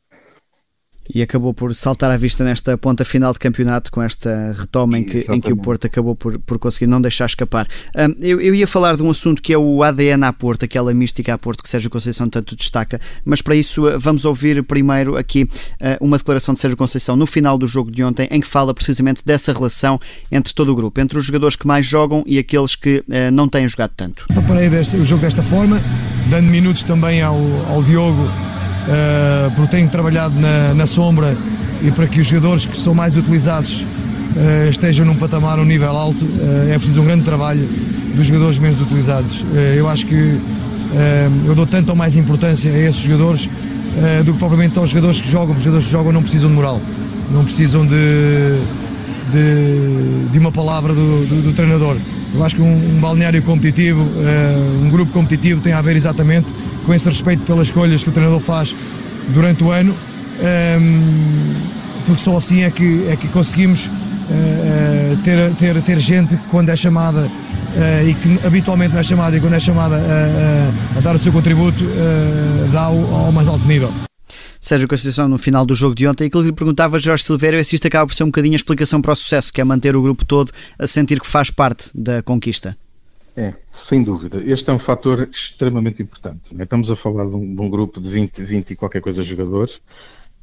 e 1.12 1.22
acabou 1.22 1.52
por 1.52 1.74
saltar 1.74 2.10
à 2.10 2.16
vista 2.16 2.44
nesta 2.44 2.76
ponta 2.78 3.04
final 3.04 3.32
de 3.32 3.38
campeonato 3.38 3.90
com 3.90 4.02
esta 4.02 4.54
retoma 4.58 4.98
em 4.98 5.04
que, 5.04 5.18
em 5.30 5.40
que 5.40 5.52
o 5.52 5.56
Porto 5.56 5.86
acabou 5.86 6.14
por, 6.14 6.38
por 6.38 6.58
conseguir 6.58 6.86
não 6.86 7.00
deixar 7.00 7.26
escapar. 7.26 7.66
Um, 7.96 8.14
eu, 8.20 8.40
eu, 8.40 8.54
ia 8.54 8.66
falar 8.66 8.96
de 8.96 9.02
um 9.02 9.10
assunto 9.10 9.42
que 9.42 9.52
é 9.52 9.58
o 9.58 9.82
ADN 9.82 10.24
à 10.24 10.32
Porto, 10.32 10.64
aquela 10.64 10.94
mística 10.94 11.34
à 11.34 11.38
Porto 11.38 11.62
que 11.62 11.68
Sérgio 11.68 11.90
Conceição 11.90 12.28
tanto 12.28 12.56
destaca, 12.56 13.00
mas 13.24 13.42
para 13.42 13.54
isso 13.54 13.86
uh, 13.86 13.98
vamos 13.98 14.24
ouvir 14.24 14.62
primeiro 14.62 15.16
aqui 15.16 15.44
uh, 15.44 15.48
uma 16.00 16.16
declaração 16.16 16.54
de 16.54 16.60
Sérgio 16.60 16.76
Conceição 16.76 17.16
no 17.16 17.26
final 17.26 17.58
do 17.58 17.66
jogo 17.66 17.90
de 17.90 18.02
ontem 18.02 18.28
em 18.30 18.40
que 18.40 18.46
fala 18.46 18.72
precisamente 18.72 19.22
dessa 19.24 19.52
relação 19.52 20.00
entre 20.30 20.54
todo 20.54 20.72
o 20.72 20.74
grupo, 20.74 21.00
entre 21.00 21.18
os 21.18 21.24
jogadores 21.24 21.56
que 21.56 21.66
mais 21.66 21.86
jogam 21.86 22.22
e 22.26 22.38
aqueles 22.38 22.74
que 22.74 22.98
uh, 22.98 23.30
não 23.32 23.48
têm 23.48 23.68
jogado 23.68 23.92
tanto. 23.96 24.26
Preparei 24.28 24.68
o 24.68 25.04
jogo 25.04 25.22
desta 25.22 25.42
forma, 25.42 25.80
dando 26.30 26.50
minutos 26.50 26.84
também 26.84 27.20
ao, 27.22 27.36
ao 27.68 27.82
Diogo 27.82 28.28
uh, 28.84 29.50
porque 29.54 29.76
tenho 29.76 29.88
trabalhado 29.88 30.38
na, 30.38 30.74
na, 30.74 30.86
sombra 30.86 31.36
e 31.82 31.90
para 31.90 32.06
que 32.06 32.20
os 32.20 32.26
jogadores 32.26 32.66
que 32.66 32.78
são 32.78 32.94
mais 32.94 33.16
utilizados 33.16 33.80
uh, 33.80 34.70
estejam 34.70 35.04
num 35.04 35.16
patamar, 35.16 35.58
um 35.58 35.64
nível 35.64 35.90
alto, 35.90 36.24
uh, 36.24 36.70
é 36.70 36.76
preciso 36.76 37.02
um 37.02 37.04
grande 37.04 37.24
trabalho 37.24 37.66
dos 38.14 38.26
jogadores 38.26 38.58
menos 38.58 38.80
utilizados. 38.80 39.44
eu 39.76 39.88
acho 39.88 40.06
que 40.06 40.38
eu 41.48 41.54
dou 41.56 41.66
tanto 41.66 41.88
ou 41.88 41.96
mais 41.96 42.16
importância 42.16 42.70
a 42.70 42.78
esses 42.78 43.00
jogadores 43.00 43.48
do 44.24 44.32
que 44.32 44.38
propriamente 44.38 44.78
aos 44.78 44.90
jogadores 44.90 45.20
que 45.20 45.28
jogam. 45.28 45.56
Os 45.56 45.64
jogadores 45.64 45.86
que 45.86 45.90
jogam 45.90 46.12
não 46.12 46.22
precisam 46.22 46.48
de 46.48 46.54
moral, 46.54 46.80
não 47.32 47.42
precisam 47.42 47.84
de, 47.84 48.56
de, 49.32 50.28
de 50.30 50.38
uma 50.38 50.52
palavra 50.52 50.94
do, 50.94 51.26
do, 51.26 51.42
do, 51.42 51.52
treinador. 51.54 51.96
Eu 52.32 52.44
acho 52.44 52.54
que 52.54 52.62
um, 52.62 52.96
um 52.96 53.00
balneário 53.00 53.42
competitivo, 53.42 54.06
um 54.80 54.90
grupo 54.90 55.10
competitivo 55.10 55.60
tem 55.60 55.72
a 55.72 55.82
ver 55.82 55.96
exatamente 55.96 56.46
com 56.84 56.94
esse 56.94 57.08
respeito 57.08 57.42
pelas 57.44 57.68
escolhas 57.68 58.02
que 58.02 58.10
o 58.10 58.12
treinador 58.12 58.40
faz 58.40 58.74
durante 59.28 59.64
o 59.64 59.70
ano, 59.70 59.94
ehm, 60.40 61.54
porque 62.06 62.22
só 62.22 62.36
assim 62.36 62.62
é 62.62 62.70
que, 62.70 63.06
é 63.08 63.16
que 63.16 63.28
conseguimos 63.28 63.88
eh, 64.30 65.12
eh, 65.12 65.16
ter, 65.22 65.54
ter, 65.54 65.82
ter 65.82 66.00
gente 66.00 66.36
que 66.36 66.46
quando 66.48 66.70
é 66.70 66.76
chamada 66.76 67.30
Uh, 67.74 68.08
e 68.08 68.14
que 68.14 68.46
habitualmente 68.46 68.92
não 68.92 69.00
é 69.00 69.02
chamada 69.02 69.36
e 69.36 69.40
quando 69.40 69.54
é 69.54 69.58
chamada 69.58 69.96
uh, 69.96 69.98
uh, 69.98 70.98
a 70.98 71.00
dar 71.00 71.16
o 71.16 71.18
seu 71.18 71.32
contributo 71.32 71.82
dá 72.72 72.82
ao, 72.82 73.14
ao, 73.14 73.32
mais 73.32 73.48
alto 73.48 73.66
nível. 73.66 73.92
Sérgio 74.60 74.86
Conceição 74.86 75.26
no 75.26 75.38
final 75.38 75.66
do 75.66 75.74
jogo 75.74 75.92
de 75.92 76.06
ontem, 76.06 76.26
aquilo 76.26 76.44
que 76.44 76.50
lhe 76.50 76.54
perguntava 76.54 77.00
Jorge 77.00 77.24
Silveira 77.24 77.58
é 77.58 77.64
se 77.64 77.74
isto 77.74 77.88
acaba 77.88 78.06
por 78.06 78.14
ser 78.14 78.22
um 78.22 78.28
bocadinho 78.28 78.54
a 78.54 78.56
explicação 78.56 79.02
para 79.02 79.12
o 79.12 79.16
sucesso, 79.16 79.52
que 79.52 79.60
é 79.60 79.64
manter 79.64 79.96
o 79.96 80.02
grupo 80.02 80.24
todo 80.24 80.52
a 80.78 80.86
sentir 80.86 81.18
que 81.18 81.26
faz 81.26 81.50
parte 81.50 81.90
da 81.92 82.22
conquista. 82.22 82.76
É, 83.36 83.54
sem 83.72 84.02
dúvida. 84.02 84.42
Este 84.44 84.70
é 84.70 84.72
um 84.72 84.78
fator 84.78 85.28
extremamente 85.30 86.02
importante. 86.02 86.54
Né? 86.54 86.62
Estamos 86.62 86.90
a 86.90 86.96
falar 86.96 87.24
de 87.24 87.34
um, 87.34 87.54
de 87.54 87.60
um, 87.60 87.68
grupo 87.68 88.00
de 88.00 88.08
20, 88.08 88.42
20 88.42 88.70
e 88.70 88.76
qualquer 88.76 89.00
coisa 89.00 89.22
jogadores, 89.22 89.80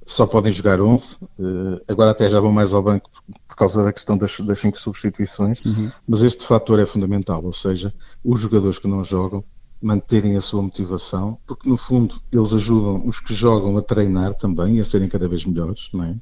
só 0.05 0.27
podem 0.27 0.51
jogar 0.51 0.81
11, 0.81 1.17
uh, 1.21 1.27
eh, 1.39 1.83
agora 1.87 2.11
até 2.11 2.29
já 2.29 2.39
vão 2.39 2.51
mais 2.51 2.73
ao 2.73 2.81
banco 2.83 3.09
por 3.47 3.55
causa 3.55 3.83
da 3.83 3.93
questão 3.93 4.17
das, 4.17 4.39
das 4.39 4.59
cinco 4.59 4.77
substituições, 4.77 5.63
uhum. 5.63 5.89
mas 6.07 6.23
este 6.23 6.45
fator 6.45 6.79
é 6.79 6.85
fundamental, 6.85 7.43
ou 7.45 7.53
seja, 7.53 7.93
os 8.23 8.41
jogadores 8.41 8.79
que 8.79 8.87
não 8.87 9.03
jogam 9.03 9.43
manterem 9.81 10.35
a 10.35 10.41
sua 10.41 10.61
motivação, 10.61 11.37
porque 11.45 11.69
no 11.69 11.77
fundo 11.77 12.21
eles 12.31 12.53
ajudam 12.53 13.07
os 13.07 13.19
que 13.19 13.33
jogam 13.33 13.77
a 13.77 13.81
treinar 13.81 14.33
também 14.33 14.77
e 14.77 14.79
a 14.79 14.83
serem 14.83 15.07
cada 15.07 15.27
vez 15.29 15.45
melhores, 15.45 15.89
não 15.93 16.03
é? 16.03 16.15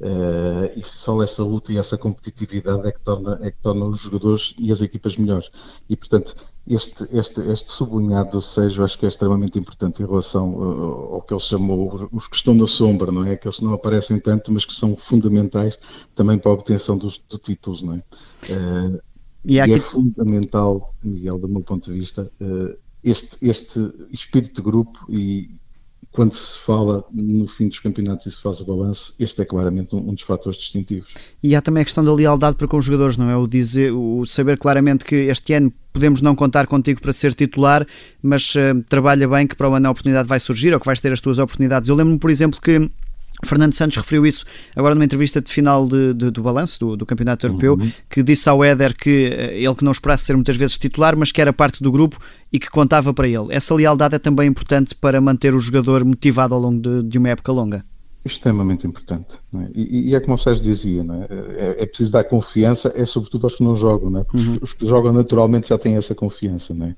Uh, 0.00 0.72
e 0.74 0.82
só 0.82 1.22
essa 1.22 1.44
luta 1.44 1.70
e 1.74 1.76
essa 1.76 1.98
competitividade 1.98 2.88
é 2.88 2.90
que, 2.90 3.00
torna, 3.00 3.38
é 3.42 3.50
que 3.50 3.58
torna 3.60 3.84
os 3.84 4.00
jogadores 4.00 4.54
e 4.58 4.72
as 4.72 4.80
equipas 4.80 5.18
melhores. 5.18 5.50
E, 5.90 5.94
portanto, 5.94 6.34
este, 6.66 7.04
este, 7.14 7.42
este 7.42 7.70
sublinhado 7.70 8.30
do 8.30 8.40
Sérgio 8.40 8.82
acho 8.82 8.98
que 8.98 9.04
é 9.04 9.08
extremamente 9.08 9.58
importante 9.58 10.02
em 10.02 10.06
relação 10.06 10.54
uh, 10.54 11.14
ao 11.14 11.22
que 11.22 11.34
ele 11.34 11.40
chamou 11.40 12.08
os 12.12 12.26
que 12.26 12.36
estão 12.36 12.54
na 12.54 12.66
sombra, 12.66 13.12
não 13.12 13.26
é? 13.26 13.32
Aqueles 13.32 13.58
que 13.58 13.64
não 13.64 13.74
aparecem 13.74 14.18
tanto, 14.18 14.50
mas 14.50 14.64
que 14.64 14.72
são 14.72 14.96
fundamentais 14.96 15.78
também 16.14 16.38
para 16.38 16.50
a 16.50 16.54
obtenção 16.54 16.96
dos, 16.96 17.22
dos 17.28 17.40
títulos, 17.40 17.82
não 17.82 17.94
é? 17.94 17.98
Uh, 18.50 19.02
e, 19.44 19.60
aqui... 19.60 19.72
e, 19.72 19.74
é 19.74 19.80
fundamental, 19.80 20.94
Miguel, 21.04 21.38
do 21.38 21.48
meu 21.48 21.60
ponto 21.60 21.92
de 21.92 21.98
vista, 21.98 22.30
este, 23.04 23.36
este 23.42 23.80
espírito 24.12 24.54
de 24.54 24.62
grupo 24.62 25.04
e, 25.10 25.59
quando 26.12 26.34
se 26.34 26.58
fala 26.58 27.04
no 27.12 27.46
fim 27.46 27.68
dos 27.68 27.78
campeonatos 27.78 28.26
e 28.26 28.30
se 28.30 28.42
faz 28.42 28.60
o 28.60 28.64
balanço, 28.64 29.14
este 29.18 29.42
é 29.42 29.44
claramente 29.44 29.94
um, 29.94 29.98
um, 29.98 30.14
dos 30.14 30.22
fatores 30.22 30.58
distintivos. 30.58 31.14
E 31.42 31.54
há 31.54 31.62
também 31.62 31.82
a 31.82 31.84
questão 31.84 32.02
da 32.02 32.12
lealdade 32.12 32.56
para 32.56 32.66
com 32.66 32.78
os 32.78 32.84
jogadores, 32.84 33.16
não 33.16 33.30
é? 33.30 33.36
O, 33.36 33.46
dizer, 33.46 33.92
o 33.92 34.24
saber 34.26 34.58
claramente 34.58 35.04
que 35.04 35.14
este 35.14 35.52
ano 35.54 35.72
podemos 35.92 36.20
não 36.20 36.34
contar 36.34 36.66
contigo 36.66 37.00
para 37.00 37.12
ser 37.12 37.32
titular, 37.34 37.86
mas 38.22 38.54
uh, 38.54 38.82
trabalha 38.88 39.28
bem 39.28 39.46
que 39.46 39.54
para 39.54 39.68
o 39.68 39.74
ano 39.74 39.86
a 39.86 39.90
oportunidade 39.90 40.28
vai 40.28 40.40
surgir 40.40 40.74
ou 40.74 40.80
que 40.80 40.86
vais 40.86 41.00
ter 41.00 41.12
as 41.12 41.20
tuas 41.20 41.38
oportunidades. 41.38 41.88
Eu 41.88 41.94
lembro-me, 41.94 42.18
por 42.18 42.30
exemplo, 42.30 42.60
que 42.60 42.90
Fernando 43.46 43.72
Santos 43.72 43.96
referiu 43.96 44.26
isso 44.26 44.44
agora 44.74 44.94
numa 44.94 45.04
entrevista 45.04 45.40
de 45.40 45.50
final 45.50 45.86
de, 45.86 46.14
de, 46.14 46.30
do 46.30 46.42
balanço 46.42 46.78
do, 46.80 46.96
do 46.96 47.06
Campeonato 47.06 47.46
Europeu, 47.46 47.74
uhum. 47.74 47.92
que 48.08 48.22
disse 48.22 48.48
ao 48.48 48.64
Éder 48.64 48.96
que 48.96 49.26
eh, 49.32 49.62
ele 49.62 49.74
que 49.74 49.84
não 49.84 49.92
esperasse 49.92 50.24
ser 50.24 50.34
muitas 50.34 50.56
vezes 50.56 50.78
titular, 50.78 51.16
mas 51.16 51.32
que 51.32 51.40
era 51.40 51.52
parte 51.52 51.82
do 51.82 51.90
grupo 51.90 52.18
e 52.52 52.58
que 52.58 52.70
contava 52.70 53.12
para 53.14 53.26
ele. 53.28 53.46
Essa 53.50 53.74
lealdade 53.74 54.14
é 54.14 54.18
também 54.18 54.48
importante 54.48 54.94
para 54.94 55.20
manter 55.20 55.54
o 55.54 55.58
jogador 55.58 56.04
motivado 56.04 56.54
ao 56.54 56.60
longo 56.60 56.80
de, 56.80 57.08
de 57.08 57.18
uma 57.18 57.28
época 57.28 57.52
longa 57.52 57.84
extremamente 58.24 58.86
importante. 58.86 59.38
É? 59.54 59.70
E, 59.74 60.10
e, 60.10 60.14
é 60.14 60.20
como 60.20 60.34
o 60.34 60.38
Sérgio 60.38 60.62
dizia, 60.62 61.02
é? 61.02 61.78
É, 61.78 61.82
é? 61.82 61.86
preciso 61.86 62.12
dar 62.12 62.24
confiança, 62.24 62.92
é 62.94 63.04
sobretudo 63.06 63.46
aos 63.46 63.54
que 63.54 63.62
não 63.62 63.76
jogam, 63.76 64.10
não 64.10 64.20
é? 64.20 64.24
porque 64.24 64.46
uhum. 64.46 64.58
os, 64.60 64.74
que 64.74 64.86
jogam 64.86 65.12
naturalmente 65.12 65.68
já 65.68 65.78
têm 65.78 65.96
essa 65.96 66.14
confiança, 66.14 66.74
não 66.74 66.86
é? 66.86 66.90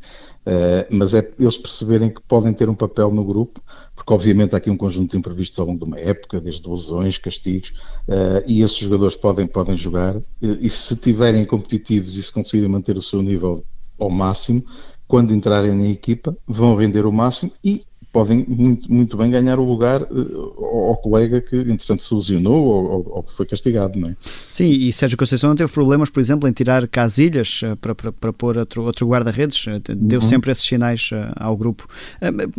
Uh, 0.44 0.86
mas 0.90 1.14
é 1.14 1.30
eles 1.38 1.56
perceberem 1.56 2.10
que 2.10 2.20
podem 2.22 2.52
ter 2.52 2.68
um 2.68 2.74
papel 2.74 3.12
no 3.12 3.24
grupo, 3.24 3.62
porque 3.94 4.12
obviamente 4.12 4.54
há 4.54 4.58
aqui 4.58 4.70
um 4.70 4.76
conjunto 4.76 5.12
de 5.12 5.16
imprevistos 5.16 5.58
ao 5.60 5.66
longo 5.66 5.78
de 5.78 5.84
uma 5.84 6.00
época, 6.00 6.40
desde 6.40 6.68
lesões, 6.68 7.16
castigos, 7.18 7.72
uh, 8.08 8.42
e 8.44 8.62
esses 8.62 8.76
jogadores 8.76 9.14
podem, 9.14 9.46
podem 9.46 9.76
jogar, 9.76 10.16
e, 10.40 10.66
e 10.66 10.68
se 10.68 10.94
estiverem 10.94 11.44
competitivos 11.44 12.16
e 12.16 12.22
se 12.22 12.32
conseguirem 12.32 12.68
manter 12.68 12.96
o 12.96 13.02
seu 13.02 13.22
nível 13.22 13.64
ao 13.96 14.10
máximo, 14.10 14.64
quando 15.06 15.32
entrarem 15.32 15.76
na 15.76 15.86
equipa, 15.86 16.36
vão 16.46 16.74
render 16.74 17.06
o 17.06 17.12
máximo 17.12 17.52
e 17.62 17.84
podem 18.12 18.44
muito, 18.46 18.92
muito 18.92 19.16
bem 19.16 19.30
ganhar 19.30 19.58
o 19.58 19.64
lugar 19.64 20.02
uh, 20.02 20.64
ao, 20.64 20.96
colega 20.96 21.40
que, 21.40 21.56
entretanto, 21.56 22.04
se 22.04 22.14
lesionou 22.14 22.64
ou, 22.64 23.12
ou, 23.16 23.22
que 23.22 23.32
foi 23.32 23.46
castigado, 23.46 23.98
não 23.98 24.10
é? 24.10 24.16
Sim, 24.50 24.70
e 24.70 24.92
Sérgio 24.92 25.16
Conceição 25.16 25.48
não 25.48 25.56
teve 25.56 25.72
problemas, 25.72 26.10
por 26.10 26.20
exemplo, 26.20 26.46
em 26.46 26.52
tirar 26.52 26.86
Casilhas 26.86 27.62
uh, 27.62 27.74
para, 27.76 27.94
para, 27.94 28.12
para 28.12 28.32
pôr 28.32 28.58
outro, 28.58 28.82
outro 28.82 29.08
guarda-redes, 29.08 29.66
uh, 29.66 29.80
deu 29.96 30.20
uhum. 30.20 30.26
sempre 30.26 30.52
esses 30.52 30.64
sinais 30.64 31.10
ao 31.36 31.56
grupo. 31.56 31.88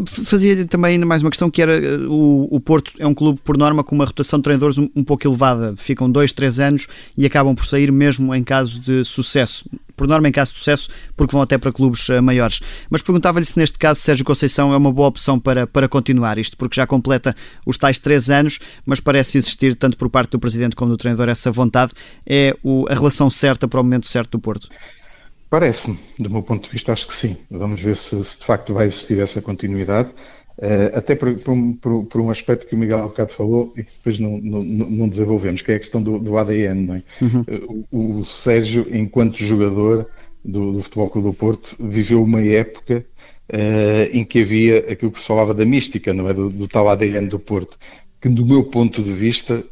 Fazia 0.08 0.66
também 0.66 0.98
mais 1.00 1.22
uma 1.22 1.30
questão 1.30 1.52
que 1.52 1.62
era 1.62 1.80
o, 2.10 2.48
o 2.50 2.60
Porto 2.60 2.94
é 2.98 3.06
um 3.06 3.14
clube, 3.14 3.40
por 3.44 3.56
norma, 3.56 3.84
com 3.84 3.94
uma 3.94 4.06
rotação 4.06 4.40
de 4.40 4.44
treinadores 4.44 4.78
um, 4.78 4.90
um 4.96 5.04
pouco 5.04 5.28
elevada, 5.28 5.76
ficam 5.78 6.10
dois, 6.10 6.34
três 6.34 6.60
anos 6.60 6.88
e 7.16 7.26
acabam 7.26 7.54
por 7.54 7.68
sair 7.68 7.92
mesmo 7.92 8.34
em 8.34 8.44
caso 8.44 8.80
de 8.80 9.04
sucesso 9.04 9.66
por 10.04 10.10
norma 10.10 10.28
em 10.28 10.34
caso 10.34 10.52
de 10.52 10.60
sucesso, 10.60 10.90
porque 11.16 11.32
vão 11.32 11.42
até 11.42 11.58
para 11.58 11.72
clubes 11.72 12.10
uh, 12.10 12.22
maiores. 12.22 12.60
Mas 12.90 13.02
perguntava-lhe 13.02 13.46
se 13.46 13.58
neste 13.58 13.80
caso 13.80 14.02
Sérgio 14.02 14.26
Conceição 14.26 14.74
é 14.74 14.76
uma 14.76 14.92
boa 14.92 15.08
opção 15.08 15.40
para, 15.40 15.66
para 15.66 15.88
continuar 15.88 16.38
isto, 16.38 16.58
porque 16.58 16.76
já 16.76 16.86
completa 16.86 17.34
os 17.66 17.78
tais 17.78 18.00
três 18.00 18.30
anos, 18.30 18.60
mas 18.86 19.00
parece 19.00 19.38
existir, 19.38 19.78
tanto 19.78 19.96
por 19.96 20.10
parte 20.10 20.32
do 20.32 20.40
Presidente 20.40 20.76
como 20.76 20.92
do 20.92 20.98
treinador, 20.98 21.30
essa 21.30 21.50
vontade. 21.50 21.94
É 22.28 22.54
o, 22.62 22.86
a 22.90 22.94
relação 22.94 23.32
certa 23.32 23.66
para 23.66 23.80
o 23.80 23.84
momento 23.84 24.06
certo 24.10 24.32
do 24.32 24.40
Porto? 24.40 24.68
Parece-me, 25.50 25.98
do 26.20 26.30
meu 26.30 26.44
ponto 26.44 26.66
de 26.66 26.72
vista, 26.72 26.92
acho 26.92 27.08
que 27.08 27.14
sim. 27.14 27.38
Vamos 27.50 27.80
ver 27.80 27.96
se, 27.96 28.22
se 28.26 28.40
de 28.40 28.46
facto 28.46 28.74
vai 28.74 28.88
existir 28.88 29.20
essa 29.20 29.42
continuidade. 29.42 30.10
Uh, 30.58 30.96
até 30.96 31.16
por, 31.16 31.34
por, 31.36 32.06
por, 32.06 32.22
um 32.22 32.30
aspecto 32.30 32.68
que 32.68 32.76
o 32.76 32.78
Miguel 32.78 33.00
há 33.00 33.08
bocado 33.08 33.32
falou 33.32 33.74
e 33.76 33.84
que 33.84 33.92
depois 33.92 34.20
não, 34.20 34.38
não, 34.38 34.64
não 34.64 35.10
desenvolvemos, 35.10 35.64
que 35.64 35.72
é 35.72 35.76
a 35.76 35.80
questão 35.80 36.02
do, 36.02 36.20
do 36.20 36.38
ADN. 36.38 36.86
Não 36.86 36.96
é? 36.96 37.04
Uhum. 37.22 37.42
Uh, 37.42 37.86
o, 37.92 38.20
o, 38.20 38.26
Sérgio, 38.26 38.86
enquanto 38.92 39.44
jogador 39.44 40.08
do, 40.46 40.74
do 40.74 40.84
Futebol 40.84 41.10
Clube 41.10 41.28
do 41.30 41.34
Porto, 41.34 41.76
viveu 41.80 42.22
uma 42.22 42.42
época 42.42 43.04
uh, 43.52 44.16
em 44.16 44.24
que 44.24 44.42
havia 44.42 44.80
aquilo 44.92 45.12
que 45.12 45.20
se 45.20 45.26
falava 45.26 45.56
da 45.56 45.66
mística, 45.66 46.14
não 46.14 46.30
é? 46.30 46.34
do, 46.34 46.50
do 46.50 46.68
tal 46.68 46.88
ADN 46.88 47.28
do 47.28 47.40
Porto 47.40 47.78
que 48.22 48.30
do 48.30 48.46
meu 48.46 48.64
ponto 48.64 49.04
de 49.04 49.12
vista 49.12 49.66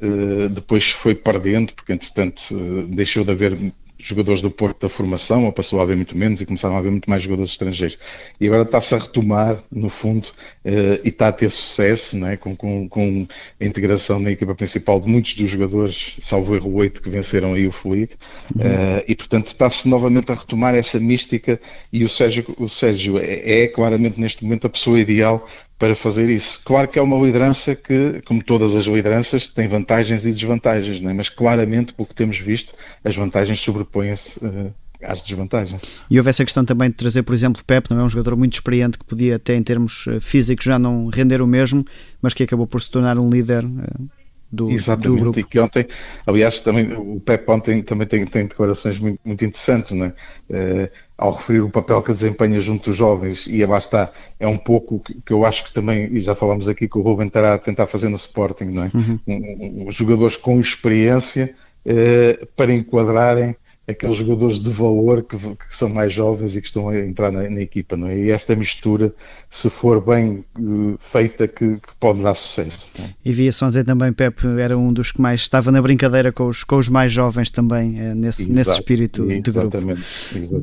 depois 0.53 0.91
foi 0.91 1.15
perdendo, 1.15 1.71
porque 1.71 1.93
entretanto 1.93 2.53
deixou 2.89 3.23
de 3.23 3.31
haver 3.31 3.57
jogadores 4.01 4.41
do 4.41 4.49
Porto 4.49 4.81
da 4.81 4.89
formação, 4.89 5.45
ou 5.45 5.51
passou 5.51 5.79
a 5.79 5.83
haver 5.83 5.95
muito 5.95 6.17
menos 6.17 6.41
e 6.41 6.45
começaram 6.45 6.75
a 6.75 6.79
haver 6.79 6.91
muito 6.91 7.09
mais 7.09 7.23
jogadores 7.23 7.51
estrangeiros. 7.51 7.97
E 8.39 8.47
agora 8.47 8.63
está-se 8.63 8.95
a 8.95 8.97
retomar, 8.97 9.63
no 9.71 9.89
fundo, 9.89 10.27
uh, 10.65 10.99
e 11.03 11.09
está 11.09 11.27
a 11.27 11.31
ter 11.31 11.49
sucesso, 11.49 12.17
né, 12.17 12.37
com, 12.37 12.55
com, 12.55 12.89
com, 12.89 13.27
a 13.59 13.65
integração 13.65 14.19
na 14.19 14.31
equipa 14.31 14.55
principal 14.55 14.99
de 14.99 15.07
muitos 15.07 15.35
dos 15.35 15.49
jogadores, 15.49 16.17
salvo 16.21 16.55
erro 16.55 16.73
oito, 16.73 17.01
que 17.01 17.09
venceram 17.09 17.53
aí 17.53 17.67
o 17.67 17.71
Felipe, 17.71 18.15
uhum. 18.55 18.61
uh, 18.61 19.03
e 19.07 19.15
portanto 19.15 19.47
está-se 19.47 19.87
novamente 19.87 20.31
a 20.31 20.35
retomar 20.35 20.75
essa 20.75 20.99
mística 20.99 21.59
e 21.93 22.03
o 22.03 22.09
Sérgio, 22.09 22.45
o 22.57 22.67
Sérgio 22.67 23.19
é, 23.19 23.63
é 23.63 23.67
claramente 23.67 24.19
neste 24.19 24.43
momento 24.43 24.67
a 24.67 24.69
pessoa 24.69 24.99
ideal 24.99 25.47
para 25.81 25.95
fazer 25.95 26.29
isso. 26.29 26.61
Claro 26.63 26.87
que 26.87 26.99
é 26.99 27.01
uma 27.01 27.17
liderança 27.17 27.75
que, 27.75 28.21
como 28.27 28.43
todas 28.43 28.75
as 28.75 28.85
lideranças, 28.85 29.49
tem 29.49 29.67
vantagens 29.67 30.27
e 30.27 30.31
desvantagens, 30.31 31.03
é? 31.03 31.11
mas 31.11 31.27
claramente, 31.27 31.91
pelo 31.95 32.07
que 32.07 32.13
temos 32.13 32.37
visto, 32.37 32.75
as 33.03 33.15
vantagens 33.15 33.59
sobrepõem-se 33.59 34.45
uh, 34.45 34.71
às 35.01 35.23
desvantagens. 35.23 35.81
E 36.07 36.19
houve 36.19 36.29
essa 36.29 36.45
questão 36.45 36.63
também 36.63 36.91
de 36.91 36.97
trazer, 36.97 37.23
por 37.23 37.33
exemplo, 37.33 37.63
Pep, 37.65 37.89
não 37.89 37.99
é 37.99 38.03
um 38.03 38.09
jogador 38.09 38.37
muito 38.37 38.53
experiente 38.53 38.99
que 38.99 39.03
podia 39.03 39.37
até 39.37 39.55
em 39.55 39.63
termos 39.63 40.05
eh, 40.07 40.19
físicos 40.19 40.65
já 40.65 40.77
não 40.77 41.07
render 41.07 41.41
o 41.41 41.47
mesmo, 41.47 41.83
mas 42.21 42.35
que 42.35 42.43
acabou 42.43 42.67
por 42.67 42.79
se 42.79 42.91
tornar 42.91 43.17
um 43.17 43.27
líder. 43.27 43.65
Uh, 43.65 44.20
do, 44.51 44.69
Exatamente, 44.69 45.19
do 45.19 45.21
grupo. 45.21 45.39
e 45.39 45.43
que 45.43 45.59
ontem, 45.59 45.87
aliás, 46.25 46.59
também 46.61 46.93
o 46.93 47.19
Pep 47.19 47.49
ontem 47.49 47.81
também 47.81 48.05
tem, 48.05 48.25
tem 48.25 48.45
declarações 48.45 48.99
muito, 48.99 49.19
muito 49.23 49.45
interessantes, 49.45 49.91
não 49.91 50.07
é? 50.07 50.09
Uh, 50.49 50.89
ao 51.17 51.33
referir 51.33 51.61
o 51.61 51.69
papel 51.69 52.01
que 52.01 52.11
desempenha 52.11 52.59
junto 52.59 52.89
dos 52.89 52.97
jovens, 52.97 53.47
e 53.47 53.63
lá 53.65 53.77
está, 53.77 54.11
é 54.39 54.47
um 54.47 54.57
pouco 54.57 54.99
que, 54.99 55.21
que 55.25 55.31
eu 55.31 55.45
acho 55.45 55.63
que 55.63 55.71
também, 55.71 56.11
e 56.11 56.19
já 56.19 56.35
falamos 56.35 56.67
aqui 56.67 56.89
que 56.89 56.97
o 56.97 57.01
Ruben 57.01 57.27
estará 57.27 57.53
a 57.53 57.57
tentar 57.57 57.87
fazer 57.87 58.09
no 58.09 58.15
Sporting, 58.15 58.65
não 58.65 58.83
é? 58.83 58.91
Uhum. 58.93 59.19
Um, 59.27 59.87
um, 59.87 59.91
jogadores 59.91 60.35
com 60.35 60.59
experiência 60.59 61.55
uh, 61.85 62.45
para 62.55 62.73
enquadrarem 62.73 63.55
aqueles 63.87 64.17
jogadores 64.17 64.59
de 64.59 64.69
valor 64.69 65.23
que, 65.23 65.37
que, 65.37 65.75
são 65.75 65.89
mais 65.89 66.13
jovens 66.13 66.55
e 66.55 66.61
que 66.61 66.67
estão 66.67 66.89
a 66.89 66.99
entrar 66.99 67.31
na, 67.31 67.49
na, 67.49 67.61
equipa, 67.61 67.97
não 67.97 68.07
é? 68.07 68.17
E 68.17 68.31
esta 68.31 68.55
mistura, 68.55 69.13
se 69.49 69.69
for 69.69 70.01
bem 70.01 70.45
uh, 70.59 70.97
feita, 70.99 71.47
que, 71.47 71.75
que, 71.75 71.95
pode 71.99 72.21
dar 72.21 72.35
sucesso. 72.35 72.93
É? 73.01 73.09
E 73.25 73.31
via-se 73.31 73.63
ontem 73.63 73.83
também, 73.83 74.13
Pepe 74.13 74.47
era 74.59 74.77
um 74.77 74.93
dos 74.93 75.11
que 75.11 75.21
mais 75.21 75.41
estava 75.41 75.71
na 75.71 75.81
brincadeira 75.81 76.31
com 76.31 76.47
os, 76.47 76.63
com 76.63 76.77
os 76.77 76.89
mais 76.89 77.11
jovens 77.11 77.49
também, 77.49 77.95
uh, 77.95 78.15
nesse, 78.15 78.43
Exato, 78.43 78.55
nesse 78.55 78.71
espírito 78.71 79.25
de 79.25 79.41
grupo. 79.41 79.49
Exatamente. 79.49 80.03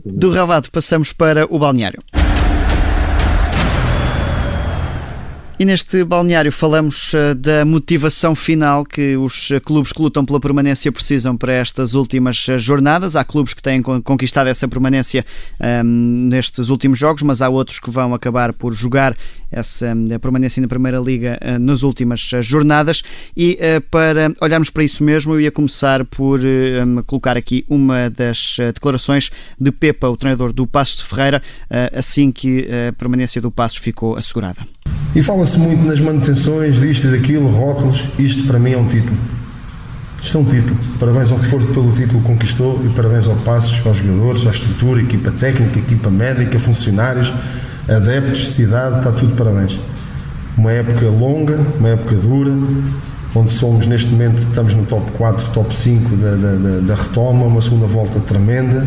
Do 0.04 0.30
relvado 0.30 0.70
passamos 0.70 1.12
para 1.12 1.46
o 1.52 1.58
balneário. 1.58 2.00
E 5.60 5.64
neste 5.64 6.04
balneário 6.04 6.52
falamos 6.52 7.12
uh, 7.14 7.34
da 7.34 7.64
motivação 7.64 8.32
final 8.32 8.84
que 8.84 9.16
os 9.16 9.50
uh, 9.50 9.60
clubes 9.60 9.92
que 9.92 10.00
lutam 10.00 10.24
pela 10.24 10.38
permanência 10.38 10.92
precisam 10.92 11.36
para 11.36 11.52
estas 11.52 11.94
últimas 11.94 12.46
uh, 12.46 12.60
jornadas. 12.60 13.16
Há 13.16 13.24
clubes 13.24 13.54
que 13.54 13.60
têm 13.60 13.82
conquistado 13.82 14.46
essa 14.46 14.68
permanência 14.68 15.26
um, 15.58 15.64
ehm, 15.66 15.84
nestes 16.28 16.68
últimos 16.68 16.96
jogos, 16.96 17.24
mas 17.24 17.42
há 17.42 17.48
outros 17.48 17.80
que 17.80 17.90
vão 17.90 18.14
acabar 18.14 18.52
por 18.52 18.72
jogar 18.72 19.16
essa 19.50 19.96
permanência 20.20 20.60
na 20.60 20.68
Primeira 20.68 21.00
Liga 21.00 21.40
nas 21.58 21.82
últimas 21.82 22.20
jornadas. 22.42 23.02
E 23.36 23.58
para 23.90 24.30
olharmos 24.42 24.68
para 24.68 24.84
isso 24.84 25.02
mesmo, 25.02 25.34
eu 25.34 25.40
ia 25.40 25.50
começar 25.50 26.04
por 26.04 26.38
um, 26.40 27.02
colocar 27.02 27.34
aqui 27.36 27.64
uma 27.66 28.10
das 28.10 28.58
declarações 28.74 29.30
de 29.58 29.72
Pepa, 29.72 30.06
o 30.06 30.18
treinador 30.18 30.52
do 30.52 30.66
Passos 30.66 30.98
de 30.98 31.04
Ferreira, 31.04 31.42
assim 31.94 32.30
que 32.30 32.68
a 32.88 32.92
permanência 32.92 33.40
do 33.40 33.50
Passos 33.50 33.78
ficou 33.78 34.16
assegurada. 34.16 34.66
E 35.14 35.22
fala-se 35.22 35.58
muito 35.58 35.84
nas 35.86 36.00
manutenções, 36.00 36.80
disto 36.80 37.08
e 37.08 37.10
daquilo, 37.10 37.48
rótulos. 37.48 38.08
Isto 38.18 38.44
para 38.46 38.58
mim 38.58 38.72
é 38.72 38.78
um 38.78 38.86
título. 38.86 39.16
Isto 40.22 40.38
é 40.38 40.40
um 40.40 40.44
título. 40.44 40.76
Parabéns 40.98 41.30
ao 41.32 41.38
Porto 41.38 41.66
pelo 41.68 41.92
título 41.92 42.20
que 42.20 42.26
conquistou 42.26 42.80
e 42.84 42.88
parabéns 42.90 43.26
ao 43.26 43.36
Passos, 43.36 43.84
aos 43.86 43.96
jogadores, 43.96 44.46
à 44.46 44.50
estrutura, 44.50 45.00
equipa 45.00 45.30
técnica, 45.30 45.78
equipa 45.78 46.10
médica, 46.10 46.58
funcionários, 46.58 47.32
adeptos, 47.88 48.52
cidade, 48.52 48.98
está 48.98 49.12
tudo 49.12 49.34
parabéns. 49.34 49.78
Uma 50.56 50.72
época 50.72 51.06
longa, 51.06 51.58
uma 51.78 51.88
época 51.88 52.16
dura, 52.16 52.52
onde 53.34 53.50
somos 53.50 53.86
neste 53.86 54.10
momento, 54.10 54.38
estamos 54.38 54.74
no 54.74 54.84
top 54.84 55.10
4, 55.12 55.50
top 55.50 55.74
5 55.74 56.16
da, 56.16 56.34
da, 56.34 56.80
da 56.80 56.94
retoma, 56.94 57.44
uma 57.44 57.60
segunda 57.60 57.86
volta 57.86 58.18
tremenda 58.20 58.86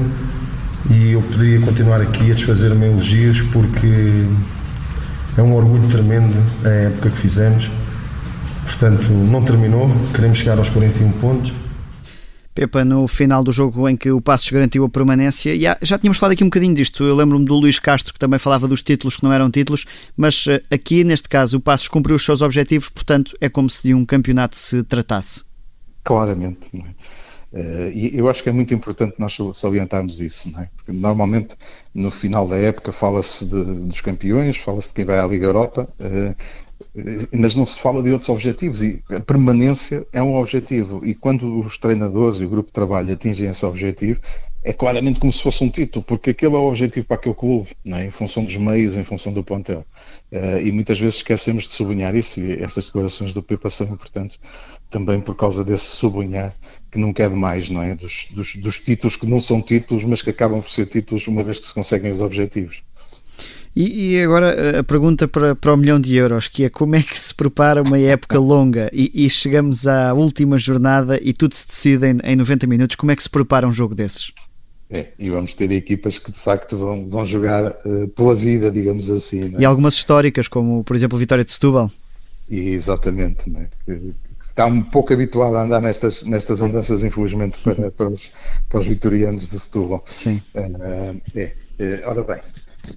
e 0.90 1.12
eu 1.12 1.22
poderia 1.22 1.62
continuar 1.62 2.02
aqui 2.02 2.32
a 2.32 2.34
desfazer-me 2.34 2.88
elogios 2.88 3.42
porque 3.42 4.26
é 5.38 5.42
um 5.42 5.56
orgulho 5.56 5.88
tremendo 5.88 6.34
a 6.66 6.70
época 6.70 7.10
que 7.10 7.18
fizemos. 7.18 7.72
Portanto, 8.64 9.12
não 9.12 9.44
terminou, 9.44 9.90
queremos 10.14 10.38
chegar 10.38 10.58
aos 10.58 10.70
41 10.70 11.12
pontos. 11.14 11.54
Pepa, 12.54 12.84
no 12.84 13.08
final 13.08 13.44
do 13.44 13.52
jogo 13.52 13.88
em 13.88 13.96
que 13.96 14.12
o 14.12 14.20
Passos 14.20 14.50
garantiu 14.50 14.84
a 14.84 14.90
permanência, 14.90 15.58
já, 15.58 15.78
já 15.82 15.98
tínhamos 15.98 16.18
falado 16.18 16.34
aqui 16.34 16.44
um 16.44 16.48
bocadinho 16.48 16.74
disto. 16.74 17.04
Eu 17.04 17.16
lembro-me 17.16 17.46
do 17.46 17.56
Luís 17.56 17.80
Castro, 17.80 18.14
que 18.14 18.20
também 18.20 18.38
falava 18.38 18.68
dos 18.68 18.84
títulos 18.84 19.16
que 19.16 19.24
não 19.24 19.32
eram 19.32 19.50
títulos, 19.50 19.86
mas 20.18 20.46
eh, 20.48 20.62
aqui, 20.70 21.04
neste 21.04 21.30
caso, 21.30 21.58
o 21.58 21.62
Passos 21.62 21.88
cumpriu 21.88 22.16
os 22.18 22.26
seus 22.26 22.42
objetivos, 22.42 22.90
portanto, 22.90 23.36
é 23.40 23.48
como 23.48 23.70
se 23.70 23.84
de 23.84 23.94
um 23.94 24.04
campeonato 24.04 24.58
se 24.58 24.84
tratasse. 24.84 25.46
Claramente. 26.04 26.68
Não 26.74 26.86
é? 26.86 26.90
Uh, 27.54 27.92
e 27.94 28.18
eu 28.18 28.30
acho 28.30 28.42
que 28.42 28.48
é 28.48 28.52
muito 28.52 28.74
importante 28.74 29.16
nós 29.18 29.38
salientarmos 29.56 30.22
isso, 30.22 30.58
é? 30.58 30.70
porque 30.76 30.94
normalmente 30.94 31.56
no 31.94 32.10
final 32.10 32.48
da 32.48 32.58
época 32.58 32.94
fala-se 32.94 33.46
dos 33.46 34.00
campeões, 34.00 34.56
fala-se 34.56 34.88
de 34.88 34.94
quem 34.94 35.06
vai 35.06 35.20
à 35.20 35.28
Liga 35.28 35.48
Europa, 35.48 35.90
uh, 36.00 36.36
mas 37.32 37.56
não 37.56 37.66
se 37.66 37.80
fala 37.80 38.02
de 38.02 38.12
outros 38.12 38.30
objetivos 38.30 38.82
e 38.82 39.04
a 39.10 39.20
permanência 39.20 40.08
é 40.14 40.22
um 40.24 40.36
objetivo 40.36 41.06
e 41.06 41.14
quando 41.14 41.60
os 41.60 41.78
treinadores 41.78 42.40
e 42.40 42.46
o 42.46 42.50
grupo 42.50 42.68
de 42.68 42.74
trabalho 42.74 43.14
atingem 43.14 43.50
esse 43.50 43.66
objetivo 43.66 44.20
é 44.64 44.72
claramente 44.72 45.20
como 45.20 45.34
se 45.34 45.42
fosse 45.42 45.64
um 45.64 45.70
título, 45.70 46.06
porque 46.06 46.30
aquele 46.30 46.56
é 46.56 46.58
o 46.58 46.68
objetivo 46.68 47.08
para 47.08 47.18
aquele 47.18 47.34
clube, 47.34 47.70
é? 47.86 48.06
em 48.06 48.12
função 48.12 48.44
dos 48.44 48.56
meios, 48.58 48.96
em 48.96 49.04
função 49.04 49.34
do 49.34 49.44
plantel. 49.44 49.84
Uh, 50.32 50.60
e 50.64 50.72
muitas 50.72 51.00
vezes 51.00 51.16
esquecemos 51.16 51.64
de 51.64 51.74
sublinhar 51.74 52.16
isso, 52.16 52.40
e 52.40 52.62
essas 52.62 52.86
declarações 52.86 53.34
do 53.34 53.42
Pepa 53.42 53.70
são 53.70 53.88
importantes 53.88 54.40
também 54.90 55.20
por 55.20 55.36
causa 55.36 55.64
desse 55.64 55.86
sublinhar 55.86 56.54
que 56.92 57.00
nunca 57.00 57.24
é 57.24 57.30
demais, 57.30 57.70
não 57.70 57.82
é? 57.82 57.96
Dos, 57.96 58.28
dos, 58.32 58.56
dos 58.56 58.80
títulos 58.80 59.16
que 59.16 59.26
não 59.26 59.40
são 59.40 59.62
títulos, 59.62 60.04
mas 60.04 60.22
que 60.22 60.30
acabam 60.30 60.62
por 60.62 60.70
ser 60.70 60.86
títulos 60.88 61.26
uma 61.28 61.44
vez 61.44 61.60
que 61.60 61.68
se 61.68 61.74
conseguem 61.74 62.12
os 62.12 62.20
objetivos. 62.20 62.84
E, 63.74 64.16
e, 64.16 64.22
agora 64.22 64.80
a 64.80 64.84
pergunta 64.84 65.30
para, 65.30 65.56
para 65.56 65.74
o 65.74 65.78
milhão 65.78 65.98
de 65.98 66.14
euros, 66.18 66.50
que 66.50 66.66
é 66.66 66.70
como 66.70 66.96
é 66.96 67.02
que 67.02 67.18
se 67.18 67.34
prepara 67.34 67.82
uma 67.82 67.98
época 67.98 68.38
longa 68.40 68.90
e, 68.92 69.26
e 69.26 69.30
chegamos 69.30 69.88
à 69.88 70.14
última 70.14 70.58
jornada 70.58 71.18
e 71.24 71.32
tudo 71.32 71.56
se 71.56 71.66
decide 71.66 72.08
em, 72.08 72.18
em 72.22 72.36
90 72.36 72.68
minutos, 72.68 72.98
como 72.98 73.14
é 73.14 73.16
que 73.16 73.24
se 73.24 73.30
prepara 73.30 73.66
um 73.66 73.72
jogo 73.72 73.96
desses? 73.96 74.34
É, 74.90 75.08
e 75.18 75.30
vamos 75.30 75.56
ter 75.56 75.72
equipas 75.72 76.20
que 76.20 76.34
de 76.34 76.38
facto 76.38 76.78
vão, 76.78 77.08
vão 77.08 77.26
jogar 77.26 77.72
uh, 77.86 78.10
pela 78.10 78.36
vida, 78.36 78.70
digamos 78.70 79.10
assim. 79.10 79.56
É? 79.56 79.62
E 79.62 79.66
algumas 79.66 79.94
históricas, 79.94 80.50
como 80.50 80.84
por 80.84 80.94
exemplo 80.94 81.16
a 81.16 81.20
Vitória 81.20 81.46
de 81.46 81.52
Setúbal. 81.54 81.90
E, 82.50 82.72
exatamente, 82.72 83.50
né? 83.50 83.70
que, 83.86 83.96
que, 83.96 84.31
está 84.62 84.66
um 84.68 84.82
pouco 84.82 85.12
habituado 85.14 85.58
a 85.58 85.64
andar 85.64 85.82
nestas, 85.82 86.24
nestas 86.24 86.62
andanças, 86.62 87.04
infelizmente, 87.04 87.60
para, 87.64 87.90
para, 87.90 88.10
os, 88.10 88.32
para 88.70 88.80
os 88.80 88.88
vitorianos 88.88 89.50
de 89.50 89.60
Setúbal. 89.60 90.04
Sim. 90.08 90.42
Uh, 90.54 91.20
é, 91.36 91.52
é, 91.80 92.04
ora 92.06 92.24
bem, 92.24 92.40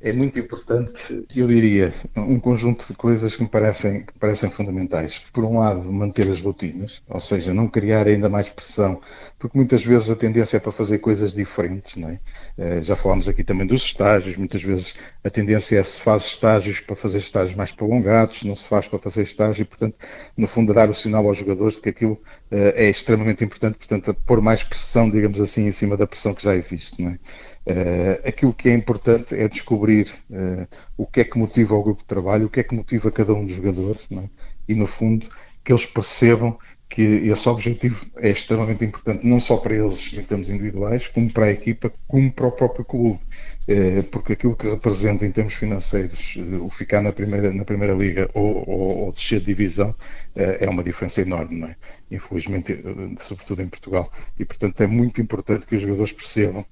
é 0.01 0.13
muito 0.13 0.39
importante, 0.39 1.27
eu 1.37 1.47
diria, 1.47 1.93
um 2.17 2.39
conjunto 2.39 2.87
de 2.87 2.95
coisas 2.95 3.37
que 3.37 3.43
me 3.43 3.49
parecem, 3.49 4.05
que 4.05 4.19
parecem 4.19 4.51
fundamentais. 4.51 5.19
Por 5.33 5.45
um 5.45 5.59
lado, 5.59 5.83
manter 5.93 6.29
as 6.29 6.41
rotinas, 6.41 7.03
ou 7.09 7.21
seja, 7.21 7.53
não 7.53 7.69
criar 7.69 8.07
ainda 8.07 8.29
mais 8.29 8.49
pressão, 8.49 9.01
porque 9.39 9.57
muitas 9.57 9.85
vezes 9.85 10.11
a 10.11 10.17
tendência 10.17 10.57
é 10.57 10.61
para 10.61 10.73
fazer 10.73 10.99
coisas 10.99 11.35
diferentes, 11.35 11.97
não 11.97 12.09
é? 12.09 12.21
Eh, 12.59 12.83
já 12.83 12.97
falámos 12.97 13.29
aqui 13.29 13.45
também 13.45 13.67
dos 13.67 13.83
estágios, 13.83 14.37
muitas 14.37 14.63
vezes 14.63 14.95
a 15.23 15.31
tendência 15.31 15.79
é 15.79 15.83
se 15.83 16.01
faz 16.01 16.25
estágios 16.27 16.81
para 16.81 16.97
fazer 16.97 17.19
estágios 17.19 17.55
mais 17.57 17.73
prolongados, 17.73 18.43
não 18.43 18.57
se 18.57 18.67
faz 18.67 18.89
para 18.89 18.99
fazer 18.99 19.23
estágio, 19.23 19.63
e 19.63 19.65
portanto, 19.65 19.97
no 20.37 20.47
fundo, 20.47 20.73
dar 20.75 20.89
o 20.91 20.95
sinal 20.95 21.27
aos 21.27 21.39
jogadores 21.39 21.77
de 21.77 21.83
que 21.83 21.89
aquilo 21.91 22.21
eh, 22.51 22.87
é 22.87 22.89
extremamente 22.91 23.45
importante, 23.45 23.77
portanto, 23.79 24.15
pôr 24.27 24.41
mais 24.41 24.63
pressão, 24.65 25.11
digamos 25.11 25.41
assim, 25.41 25.67
em 25.67 25.73
cima 25.73 25.97
da 25.97 26.07
pressão 26.07 26.35
que 26.35 26.43
já 26.43 26.55
existe, 26.55 27.03
não 27.03 27.11
é? 27.11 27.19
Uh, 27.67 28.29
aquilo 28.29 28.53
que 28.53 28.69
é 28.69 28.75
importante 28.75 29.35
é 29.35 29.49
descobrir 29.49 30.07
uh, 30.29 30.69
o 30.99 31.07
que 31.07 31.21
é 31.21 31.25
que 31.25 31.39
motiva 31.39 31.75
o 31.75 31.83
grupo 31.83 32.03
de 32.03 32.07
trabalho, 32.07 32.47
o 32.47 32.51
que 32.51 32.61
é 32.61 32.63
que 32.63 32.75
motiva 32.75 33.11
cada 33.11 33.33
um 33.33 33.47
dos 33.47 33.57
jogadores, 33.57 34.03
é? 34.13 34.29
e 34.69 34.75
no 34.75 34.87
fundo 34.87 35.27
que 35.65 35.73
eles 35.73 35.87
percebam 35.87 36.59
que 36.89 37.03
esse 37.03 37.49
objetivo 37.49 38.07
é 38.19 38.31
extremamente 38.31 38.85
importante, 38.85 39.27
não 39.27 39.41
só 39.41 39.57
para 39.57 39.75
eles 39.75 40.13
em 40.13 40.23
termos 40.23 40.49
individuais, 40.49 41.09
como 41.09 41.29
para 41.29 41.47
a 41.47 41.51
equipa, 41.51 41.93
como 42.07 42.31
para 42.31 42.47
o 42.47 42.53
próprio 42.53 42.85
clube, 42.85 43.19
uh, 43.69 44.03
porque 44.13 44.35
aquilo 44.35 44.55
que 44.55 44.69
representa 44.69 45.27
em 45.27 45.33
termos 45.33 45.55
financeiros 45.55 46.39
o 46.61 46.71
ficar 46.71 47.03
na 47.03 47.11
primeira, 47.11 47.53
na 47.53 47.65
primeira 47.65 47.95
liga 47.95 48.31
ou, 48.33 48.69
ou, 48.69 48.99
ou 49.07 49.13
descer 49.13 49.41
de 49.41 49.47
divisão 49.47 49.93
é 50.37 50.69
uma 50.69 50.85
diferença 50.85 51.23
enorme, 51.23 51.59
não 51.59 51.69
é? 51.69 51.77
Infelizmente, 52.11 52.79
sobretudo 53.19 53.63
em 53.63 53.69
Portugal. 53.69 54.13
E 54.39 54.45
portanto 54.45 54.81
é 54.81 54.87
muito 54.87 55.21
importante 55.21 55.67
que 55.67 55.77
os 55.77 55.83
jogadores 55.83 56.13
percebam 56.13 56.65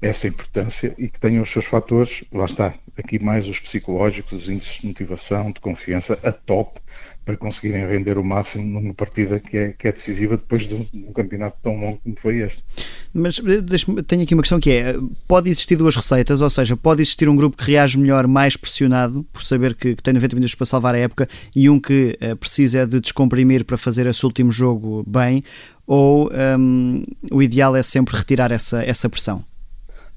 essa 0.00 0.26
importância 0.26 0.94
e 0.98 1.08
que 1.08 1.20
tenham 1.20 1.42
os 1.42 1.50
seus 1.50 1.64
fatores, 1.64 2.24
lá 2.32 2.44
está, 2.44 2.74
aqui 2.96 3.18
mais 3.18 3.46
os 3.46 3.60
psicológicos, 3.60 4.32
os 4.32 4.48
índices 4.48 4.80
de 4.80 4.88
motivação, 4.88 5.52
de 5.52 5.60
confiança, 5.60 6.18
a 6.22 6.32
top, 6.32 6.80
para 7.24 7.36
conseguirem 7.36 7.86
render 7.86 8.18
o 8.18 8.24
máximo 8.24 8.80
numa 8.80 8.94
partida 8.94 9.38
que 9.38 9.56
é, 9.56 9.68
que 9.72 9.86
é 9.86 9.92
decisiva 9.92 10.36
depois 10.36 10.66
de 10.66 10.74
um, 10.74 10.86
de 10.92 11.04
um 11.08 11.12
campeonato 11.12 11.58
tão 11.62 11.78
longo 11.78 11.98
como 12.02 12.18
foi 12.18 12.38
este. 12.38 12.64
Mas 13.12 13.38
eh, 13.38 14.02
tenho 14.06 14.22
aqui 14.22 14.34
uma 14.34 14.42
questão 14.42 14.58
que 14.58 14.70
é: 14.70 14.94
pode 15.28 15.48
existir 15.48 15.76
duas 15.76 15.94
receitas, 15.94 16.40
ou 16.40 16.50
seja, 16.50 16.76
pode 16.76 17.02
existir 17.02 17.28
um 17.28 17.36
grupo 17.36 17.56
que 17.56 17.64
reage 17.64 17.98
melhor, 17.98 18.26
mais 18.26 18.56
pressionado, 18.56 19.24
por 19.32 19.44
saber 19.44 19.74
que, 19.74 19.94
que 19.94 20.02
tem 20.02 20.14
90 20.14 20.36
minutos 20.36 20.54
para 20.54 20.66
salvar 20.66 20.94
a 20.94 20.98
época, 20.98 21.28
e 21.54 21.68
um 21.68 21.78
que 21.78 22.18
uh, 22.22 22.36
precisa 22.36 22.86
de 22.86 23.00
descomprimir 23.00 23.64
para 23.64 23.76
fazer 23.76 24.06
esse 24.06 24.24
último 24.24 24.50
jogo 24.50 25.04
bem, 25.06 25.44
ou 25.86 26.30
um, 26.58 27.04
o 27.30 27.42
ideal 27.42 27.74
é 27.74 27.82
sempre 27.82 28.16
retirar 28.16 28.52
essa, 28.52 28.82
essa 28.84 29.08
pressão? 29.08 29.44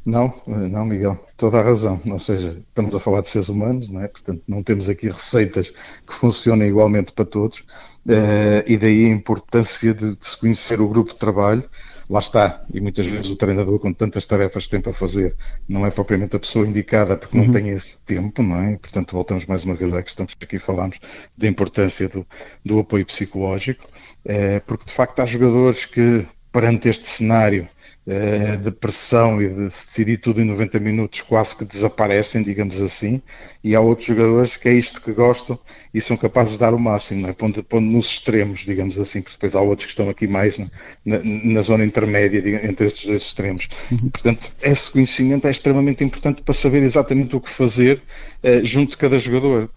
Não, 0.05 0.33
não, 0.45 0.85
Miguel, 0.85 1.17
toda 1.37 1.59
a 1.59 1.63
razão. 1.63 1.99
Ou 2.05 2.19
seja, 2.19 2.61
estamos 2.67 2.93
a 2.93 2.99
falar 2.99 3.21
de 3.21 3.29
seres 3.29 3.47
humanos, 3.47 3.89
não 3.89 4.01
é? 4.01 4.07
Portanto, 4.07 4.43
não 4.47 4.61
temos 4.61 4.89
aqui 4.89 5.07
receitas 5.07 5.69
que 5.69 6.13
funcionem 6.13 6.67
igualmente 6.67 7.13
para 7.13 7.23
todos, 7.23 7.59
uh, 7.59 8.63
e 8.67 8.77
daí 8.77 9.05
a 9.05 9.09
importância 9.09 9.93
de, 9.93 10.15
de, 10.15 10.27
se 10.27 10.37
conhecer 10.37 10.81
o 10.81 10.89
grupo 10.89 11.13
de 11.13 11.19
trabalho. 11.19 11.63
Lá 12.09 12.19
está, 12.19 12.65
e 12.73 12.81
muitas 12.81 13.07
vezes 13.07 13.31
o 13.31 13.35
treinador, 13.37 13.79
com 13.79 13.93
tantas 13.93 14.27
tarefas 14.27 14.65
que 14.65 14.71
tem 14.71 14.81
para 14.81 14.91
fazer, 14.91 15.35
não 15.67 15.85
é 15.85 15.89
propriamente 15.89 16.35
a 16.35 16.39
pessoa 16.39 16.67
indicada 16.67 17.15
porque 17.15 17.37
não 17.37 17.45
uhum. 17.45 17.53
tem 17.53 17.69
esse 17.69 17.97
tempo, 18.01 18.43
não 18.43 18.61
é? 18.61 18.75
Portanto, 18.75 19.13
voltamos 19.13 19.45
mais 19.45 19.63
uma 19.63 19.73
vez 19.73 19.93
à 19.93 20.03
questão 20.03 20.25
que 20.25 20.35
aqui 20.43 20.59
falamos 20.59 20.99
da 21.37 21.47
importância 21.47 22.09
do, 22.09 22.27
do 22.63 22.79
apoio 22.79 23.05
psicológico, 23.05 23.85
uh, 24.25 24.61
porque 24.67 24.85
de 24.85 24.91
facto 24.91 25.21
há 25.21 25.25
jogadores 25.25 25.85
que, 25.85 26.27
perante 26.53 26.87
este 26.87 27.05
cenário, 27.05 27.67
eh, 28.05 28.57
de 28.57 28.69
pressão 28.69 29.41
e 29.41 29.47
de 29.47 29.71
se 29.71 29.85
decidir 29.85 30.17
tudo 30.17 30.41
em 30.41 30.43
90 30.43 30.77
minutos 30.77 31.21
quase 31.21 31.55
que 31.55 31.63
desaparecem, 31.63 32.43
digamos 32.43 32.81
assim, 32.81 33.21
e 33.63 33.73
há 33.75 33.79
outros 33.79 34.09
jogadores 34.09 34.57
que 34.57 34.67
é 34.67 34.73
isto 34.73 35.01
que 35.01 35.13
gostam 35.13 35.57
e 35.93 36.01
são 36.01 36.17
capazes 36.17 36.53
de 36.53 36.59
dar 36.59 36.73
o 36.73 36.79
máximo, 36.79 37.27
é? 37.29 37.31
pondo, 37.31 37.63
pondo 37.63 37.87
nos 37.87 38.07
extremos, 38.07 38.59
digamos 38.59 38.99
assim, 38.99 39.21
porque 39.21 39.37
depois 39.37 39.55
há 39.55 39.61
outros 39.61 39.85
que 39.85 39.91
estão 39.93 40.09
aqui 40.09 40.27
mais 40.27 40.59
na, 40.59 40.69
na, 41.05 41.19
na 41.23 41.61
zona 41.61 41.85
intermédia 41.85 42.39
entre 42.67 42.87
estes 42.87 43.05
dois 43.05 43.23
extremos. 43.23 43.69
Uhum. 43.89 44.09
Portanto, 44.09 44.53
esse 44.61 44.91
conhecimento 44.91 45.47
é 45.47 45.51
extremamente 45.51 46.03
importante 46.03 46.41
para 46.41 46.53
saber 46.53 46.83
exatamente 46.83 47.37
o 47.37 47.39
que 47.39 47.49
fazer 47.49 48.01
uh, 48.43 48.65
junto 48.65 48.91
de 48.91 48.97
cada 48.97 49.17
jogador. 49.17 49.69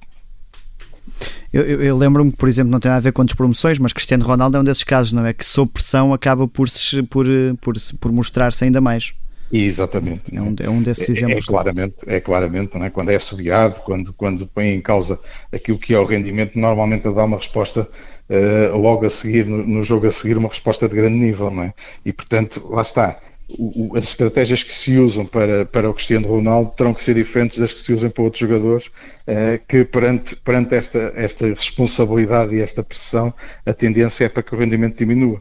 Eu, 1.57 1.63
eu, 1.63 1.83
eu 1.83 1.97
lembro-me 1.97 2.31
que, 2.31 2.37
por 2.37 2.49
exemplo, 2.49 2.71
não 2.71 2.79
tem 2.79 2.91
nada 2.91 2.99
a 2.99 3.03
ver 3.03 3.13
com 3.13 3.25
promoções, 3.25 3.79
mas 3.79 3.93
Cristiano 3.93 4.27
Ronaldo 4.27 4.59
é 4.59 4.61
um 4.61 4.65
desses 4.65 4.85
casos, 4.85 5.15
não 5.15 5.25
é? 5.25 5.33
Que 5.33 5.45
sob 5.45 5.71
pressão 5.73 6.13
acaba 6.13 6.47
por, 6.47 6.69
se, 6.69 7.03
por, 7.03 7.27
por, 7.63 7.75
por 7.99 8.13
mostrar-se 8.13 8.63
ainda 8.65 8.79
mais. 8.79 9.15
Exatamente. 9.51 10.37
É 10.37 10.43
um, 10.43 10.55
é 10.61 10.69
um 10.69 10.83
desses 10.83 11.09
é, 11.09 11.13
é 11.13 11.17
exemplos. 11.17 11.45
É, 11.45 11.49
claramente, 11.49 11.97
é 12.07 12.21
claramente 12.21 12.77
é? 12.77 12.91
quando 12.91 13.11
é 13.11 13.15
assobiado, 13.15 13.81
quando, 13.85 14.13
quando 14.13 14.47
põe 14.47 14.69
em 14.75 14.81
causa 14.83 15.19
aquilo 15.51 15.79
que 15.79 15.95
é 15.95 15.99
o 15.99 16.05
rendimento, 16.05 16.59
normalmente 16.59 17.05
dá 17.05 17.25
uma 17.25 17.39
resposta 17.39 17.89
uh, 18.29 18.77
logo 18.77 19.07
a 19.07 19.11
seguir, 19.11 19.47
no, 19.47 19.67
no, 19.67 19.83
jogo 19.83 20.07
a 20.07 20.13
seguir, 20.13 20.37
uma 20.37 20.49
resposta 20.49 20.87
de 20.87 20.95
grande 20.95 21.17
nível, 21.17 21.51
não 21.51 21.63
é? 21.63 21.75
E 22.05 22.13
portanto, 22.13 22.67
lá 22.69 22.83
está 22.83 23.19
o, 23.49 23.97
as 23.97 24.05
estratégias 24.05 24.63
que 24.63 24.73
se 24.73 24.99
usam 24.99 25.25
para, 25.25 25.65
para 25.65 25.89
o 25.89 25.95
Cristiano 25.95 26.29
Ronaldo 26.29 26.73
terão 26.77 26.93
que 26.93 27.01
ser 27.01 27.15
diferentes 27.15 27.59
das 27.59 27.73
que 27.73 27.81
se 27.81 27.93
usam 27.93 28.11
para 28.11 28.25
outros 28.25 28.41
jogadores, 28.41 28.91
eh, 29.27 29.61
que 29.67 29.85
perante, 29.85 30.37
perante 30.37 30.75
esta, 30.75 31.13
esta 31.15 31.47
responsabilidade 31.47 32.55
e 32.55 32.61
esta 32.61 32.83
pressão, 32.83 33.33
a 33.65 33.73
tendência 33.73 34.25
é 34.25 34.29
para 34.29 34.43
que 34.43 34.55
o 34.55 34.59
rendimento 34.59 34.99
diminua. 34.99 35.41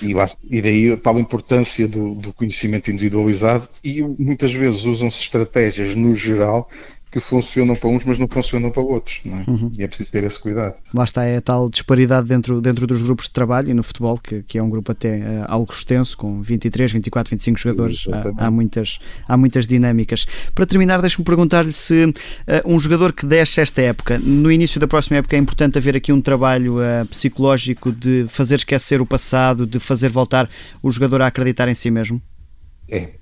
E, 0.00 0.14
e 0.48 0.62
daí 0.62 0.92
a 0.92 0.96
tal 0.96 1.18
importância 1.18 1.88
do, 1.88 2.14
do 2.14 2.32
conhecimento 2.32 2.90
individualizado 2.90 3.68
e 3.82 4.02
muitas 4.02 4.52
vezes 4.52 4.84
usam-se 4.84 5.22
estratégias 5.22 5.94
no 5.94 6.14
geral 6.14 6.70
que 7.10 7.18
funcionam 7.18 7.74
para 7.74 7.88
uns, 7.88 8.04
mas 8.04 8.18
não 8.18 8.28
funcionam 8.28 8.70
para 8.70 8.82
outros. 8.82 9.20
É? 9.26 9.50
Uhum. 9.50 9.72
E 9.76 9.82
é 9.82 9.88
preciso 9.88 10.12
ter 10.12 10.22
esse 10.24 10.38
cuidado. 10.38 10.74
Lá 10.94 11.04
está, 11.04 11.24
é 11.24 11.36
a 11.36 11.40
tal 11.40 11.68
disparidade 11.68 12.28
dentro, 12.28 12.60
dentro 12.60 12.86
dos 12.86 13.02
grupos 13.02 13.26
de 13.26 13.32
trabalho 13.32 13.70
e 13.70 13.74
no 13.74 13.82
futebol, 13.82 14.16
que, 14.16 14.42
que 14.44 14.58
é 14.58 14.62
um 14.62 14.70
grupo 14.70 14.92
até 14.92 15.18
uh, 15.18 15.44
algo 15.48 15.72
extenso, 15.72 16.16
com 16.16 16.40
23, 16.40 16.92
24, 16.92 17.30
25 17.30 17.58
jogadores. 17.58 18.06
Há, 18.08 18.46
há, 18.46 18.50
muitas, 18.50 19.00
há 19.26 19.36
muitas 19.36 19.66
dinâmicas. 19.66 20.26
Para 20.54 20.66
terminar, 20.66 21.00
deixe-me 21.00 21.24
perguntar-lhe 21.24 21.72
se 21.72 22.04
uh, 22.04 22.14
um 22.64 22.78
jogador 22.78 23.12
que 23.12 23.26
deixa 23.26 23.60
esta 23.60 23.82
época, 23.82 24.18
no 24.18 24.50
início 24.50 24.78
da 24.78 24.86
próxima 24.86 25.18
época, 25.18 25.34
é 25.34 25.38
importante 25.38 25.78
haver 25.78 25.96
aqui 25.96 26.12
um 26.12 26.20
trabalho 26.20 26.76
uh, 26.78 27.06
psicológico 27.06 27.90
de 27.90 28.26
fazer 28.28 28.56
esquecer 28.56 29.00
o 29.00 29.06
passado, 29.06 29.66
de 29.66 29.80
fazer 29.80 30.08
voltar 30.08 30.48
o 30.80 30.90
jogador 30.90 31.22
a 31.22 31.26
acreditar 31.26 31.68
em 31.68 31.74
si 31.74 31.90
mesmo? 31.90 32.22
É, 32.88 33.19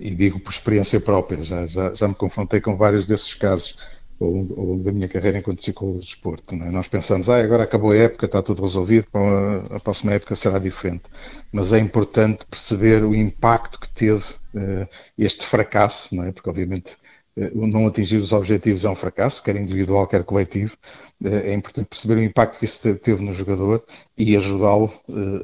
e 0.00 0.10
digo 0.10 0.40
por 0.40 0.50
experiência 0.50 1.00
própria, 1.00 1.42
já, 1.44 1.66
já, 1.66 1.92
já 1.94 2.08
me 2.08 2.14
confrontei 2.14 2.60
com 2.60 2.76
vários 2.76 3.06
desses 3.06 3.34
casos. 3.34 3.76
ao 4.20 4.28
longo, 4.28 4.82
da 4.82 4.92
minha 4.92 5.08
carreira 5.08 5.38
enquanto 5.38 5.58
psicólogo 5.58 6.00
de 6.00 6.06
desporto. 6.06 6.54
É? 6.54 6.70
Nós 6.70 6.88
pensamos, 6.88 7.28
ah, 7.28 7.38
agora 7.38 7.64
acabou 7.64 7.90
a 7.92 7.96
época, 7.96 8.26
está 8.26 8.40
tudo 8.42 8.62
resolvido, 8.62 9.06
a, 9.12 9.76
a 9.76 9.80
próxima 9.80 10.12
época 10.12 10.34
será 10.34 10.58
diferente. 10.58 11.04
Mas 11.52 11.72
é 11.72 11.78
importante 11.78 12.46
perceber 12.46 13.04
o 13.04 13.14
impacto 13.14 13.78
que 13.80 13.88
teve 13.90 14.24
uh, 14.54 14.88
este 15.18 15.44
fracasso, 15.46 16.14
não 16.14 16.24
é? 16.24 16.32
porque 16.32 16.48
obviamente 16.48 16.96
uh, 17.36 17.66
não 17.66 17.86
atingir 17.86 18.16
os 18.16 18.32
objetivos 18.32 18.84
é 18.84 18.90
um 18.90 18.94
fracasso, 18.94 19.42
quer 19.42 19.56
individual, 19.56 20.06
quer 20.06 20.24
coletivo. 20.24 20.76
É 21.24 21.52
importante 21.52 21.88
perceber 21.88 22.16
o 22.16 22.22
impacto 22.22 22.58
que 22.58 22.64
isso 22.64 22.96
teve 22.98 23.22
no 23.22 23.32
jogador 23.32 23.84
e 24.16 24.36
ajudá-lo 24.36 24.92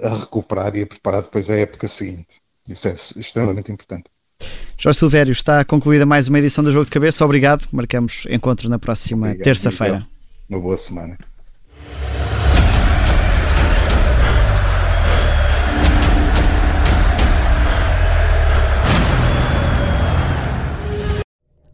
a 0.03 0.17
recuperar 0.17 0.77
e 0.77 0.83
a 0.83 0.87
preparar 0.87 1.23
depois 1.23 1.51
a 1.51 1.57
época 1.57 1.89
seguinte. 1.89 2.41
Isso 2.71 2.89
é 2.89 2.93
extremamente 2.93 3.73
importante. 3.73 4.05
Jorge 4.79 5.01
Silvério, 5.01 5.33
está 5.33 5.65
concluída 5.65 6.07
mais 6.07 6.29
uma 6.29 6.39
edição 6.39 6.63
do 6.63 6.71
Jogo 6.71 6.85
de 6.85 6.91
Cabeça. 6.93 7.25
Obrigado. 7.25 7.67
Marcamos 7.73 8.27
encontro 8.31 8.69
na 8.69 8.79
próxima 8.79 9.35
terça-feira. 9.35 10.07
Uma 10.49 10.61
boa 10.61 10.77
semana. 10.77 11.19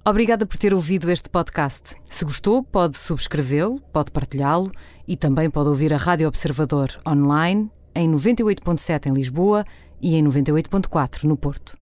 Obrigada 0.09 0.47
por 0.47 0.57
ter 0.57 0.73
ouvido 0.73 1.11
este 1.11 1.29
podcast. 1.29 1.97
Se 2.07 2.25
gostou, 2.25 2.63
pode 2.63 2.97
subscrevê-lo, 2.97 3.81
pode 3.93 4.11
partilhá-lo 4.13 4.73
e 5.07 5.17
também 5.17 5.51
pode 5.51 5.69
ouvir 5.69 5.93
a 5.93 5.97
Rádio 5.97 6.27
Observador 6.27 6.89
online 7.07 7.71
em 7.95 8.11
98.7 8.11 9.07
em 9.07 9.13
Lisboa 9.13 9.65
e 10.01 10.15
em 10.15 10.25
98.4 10.25 11.25
no 11.25 11.37
Porto. 11.37 11.75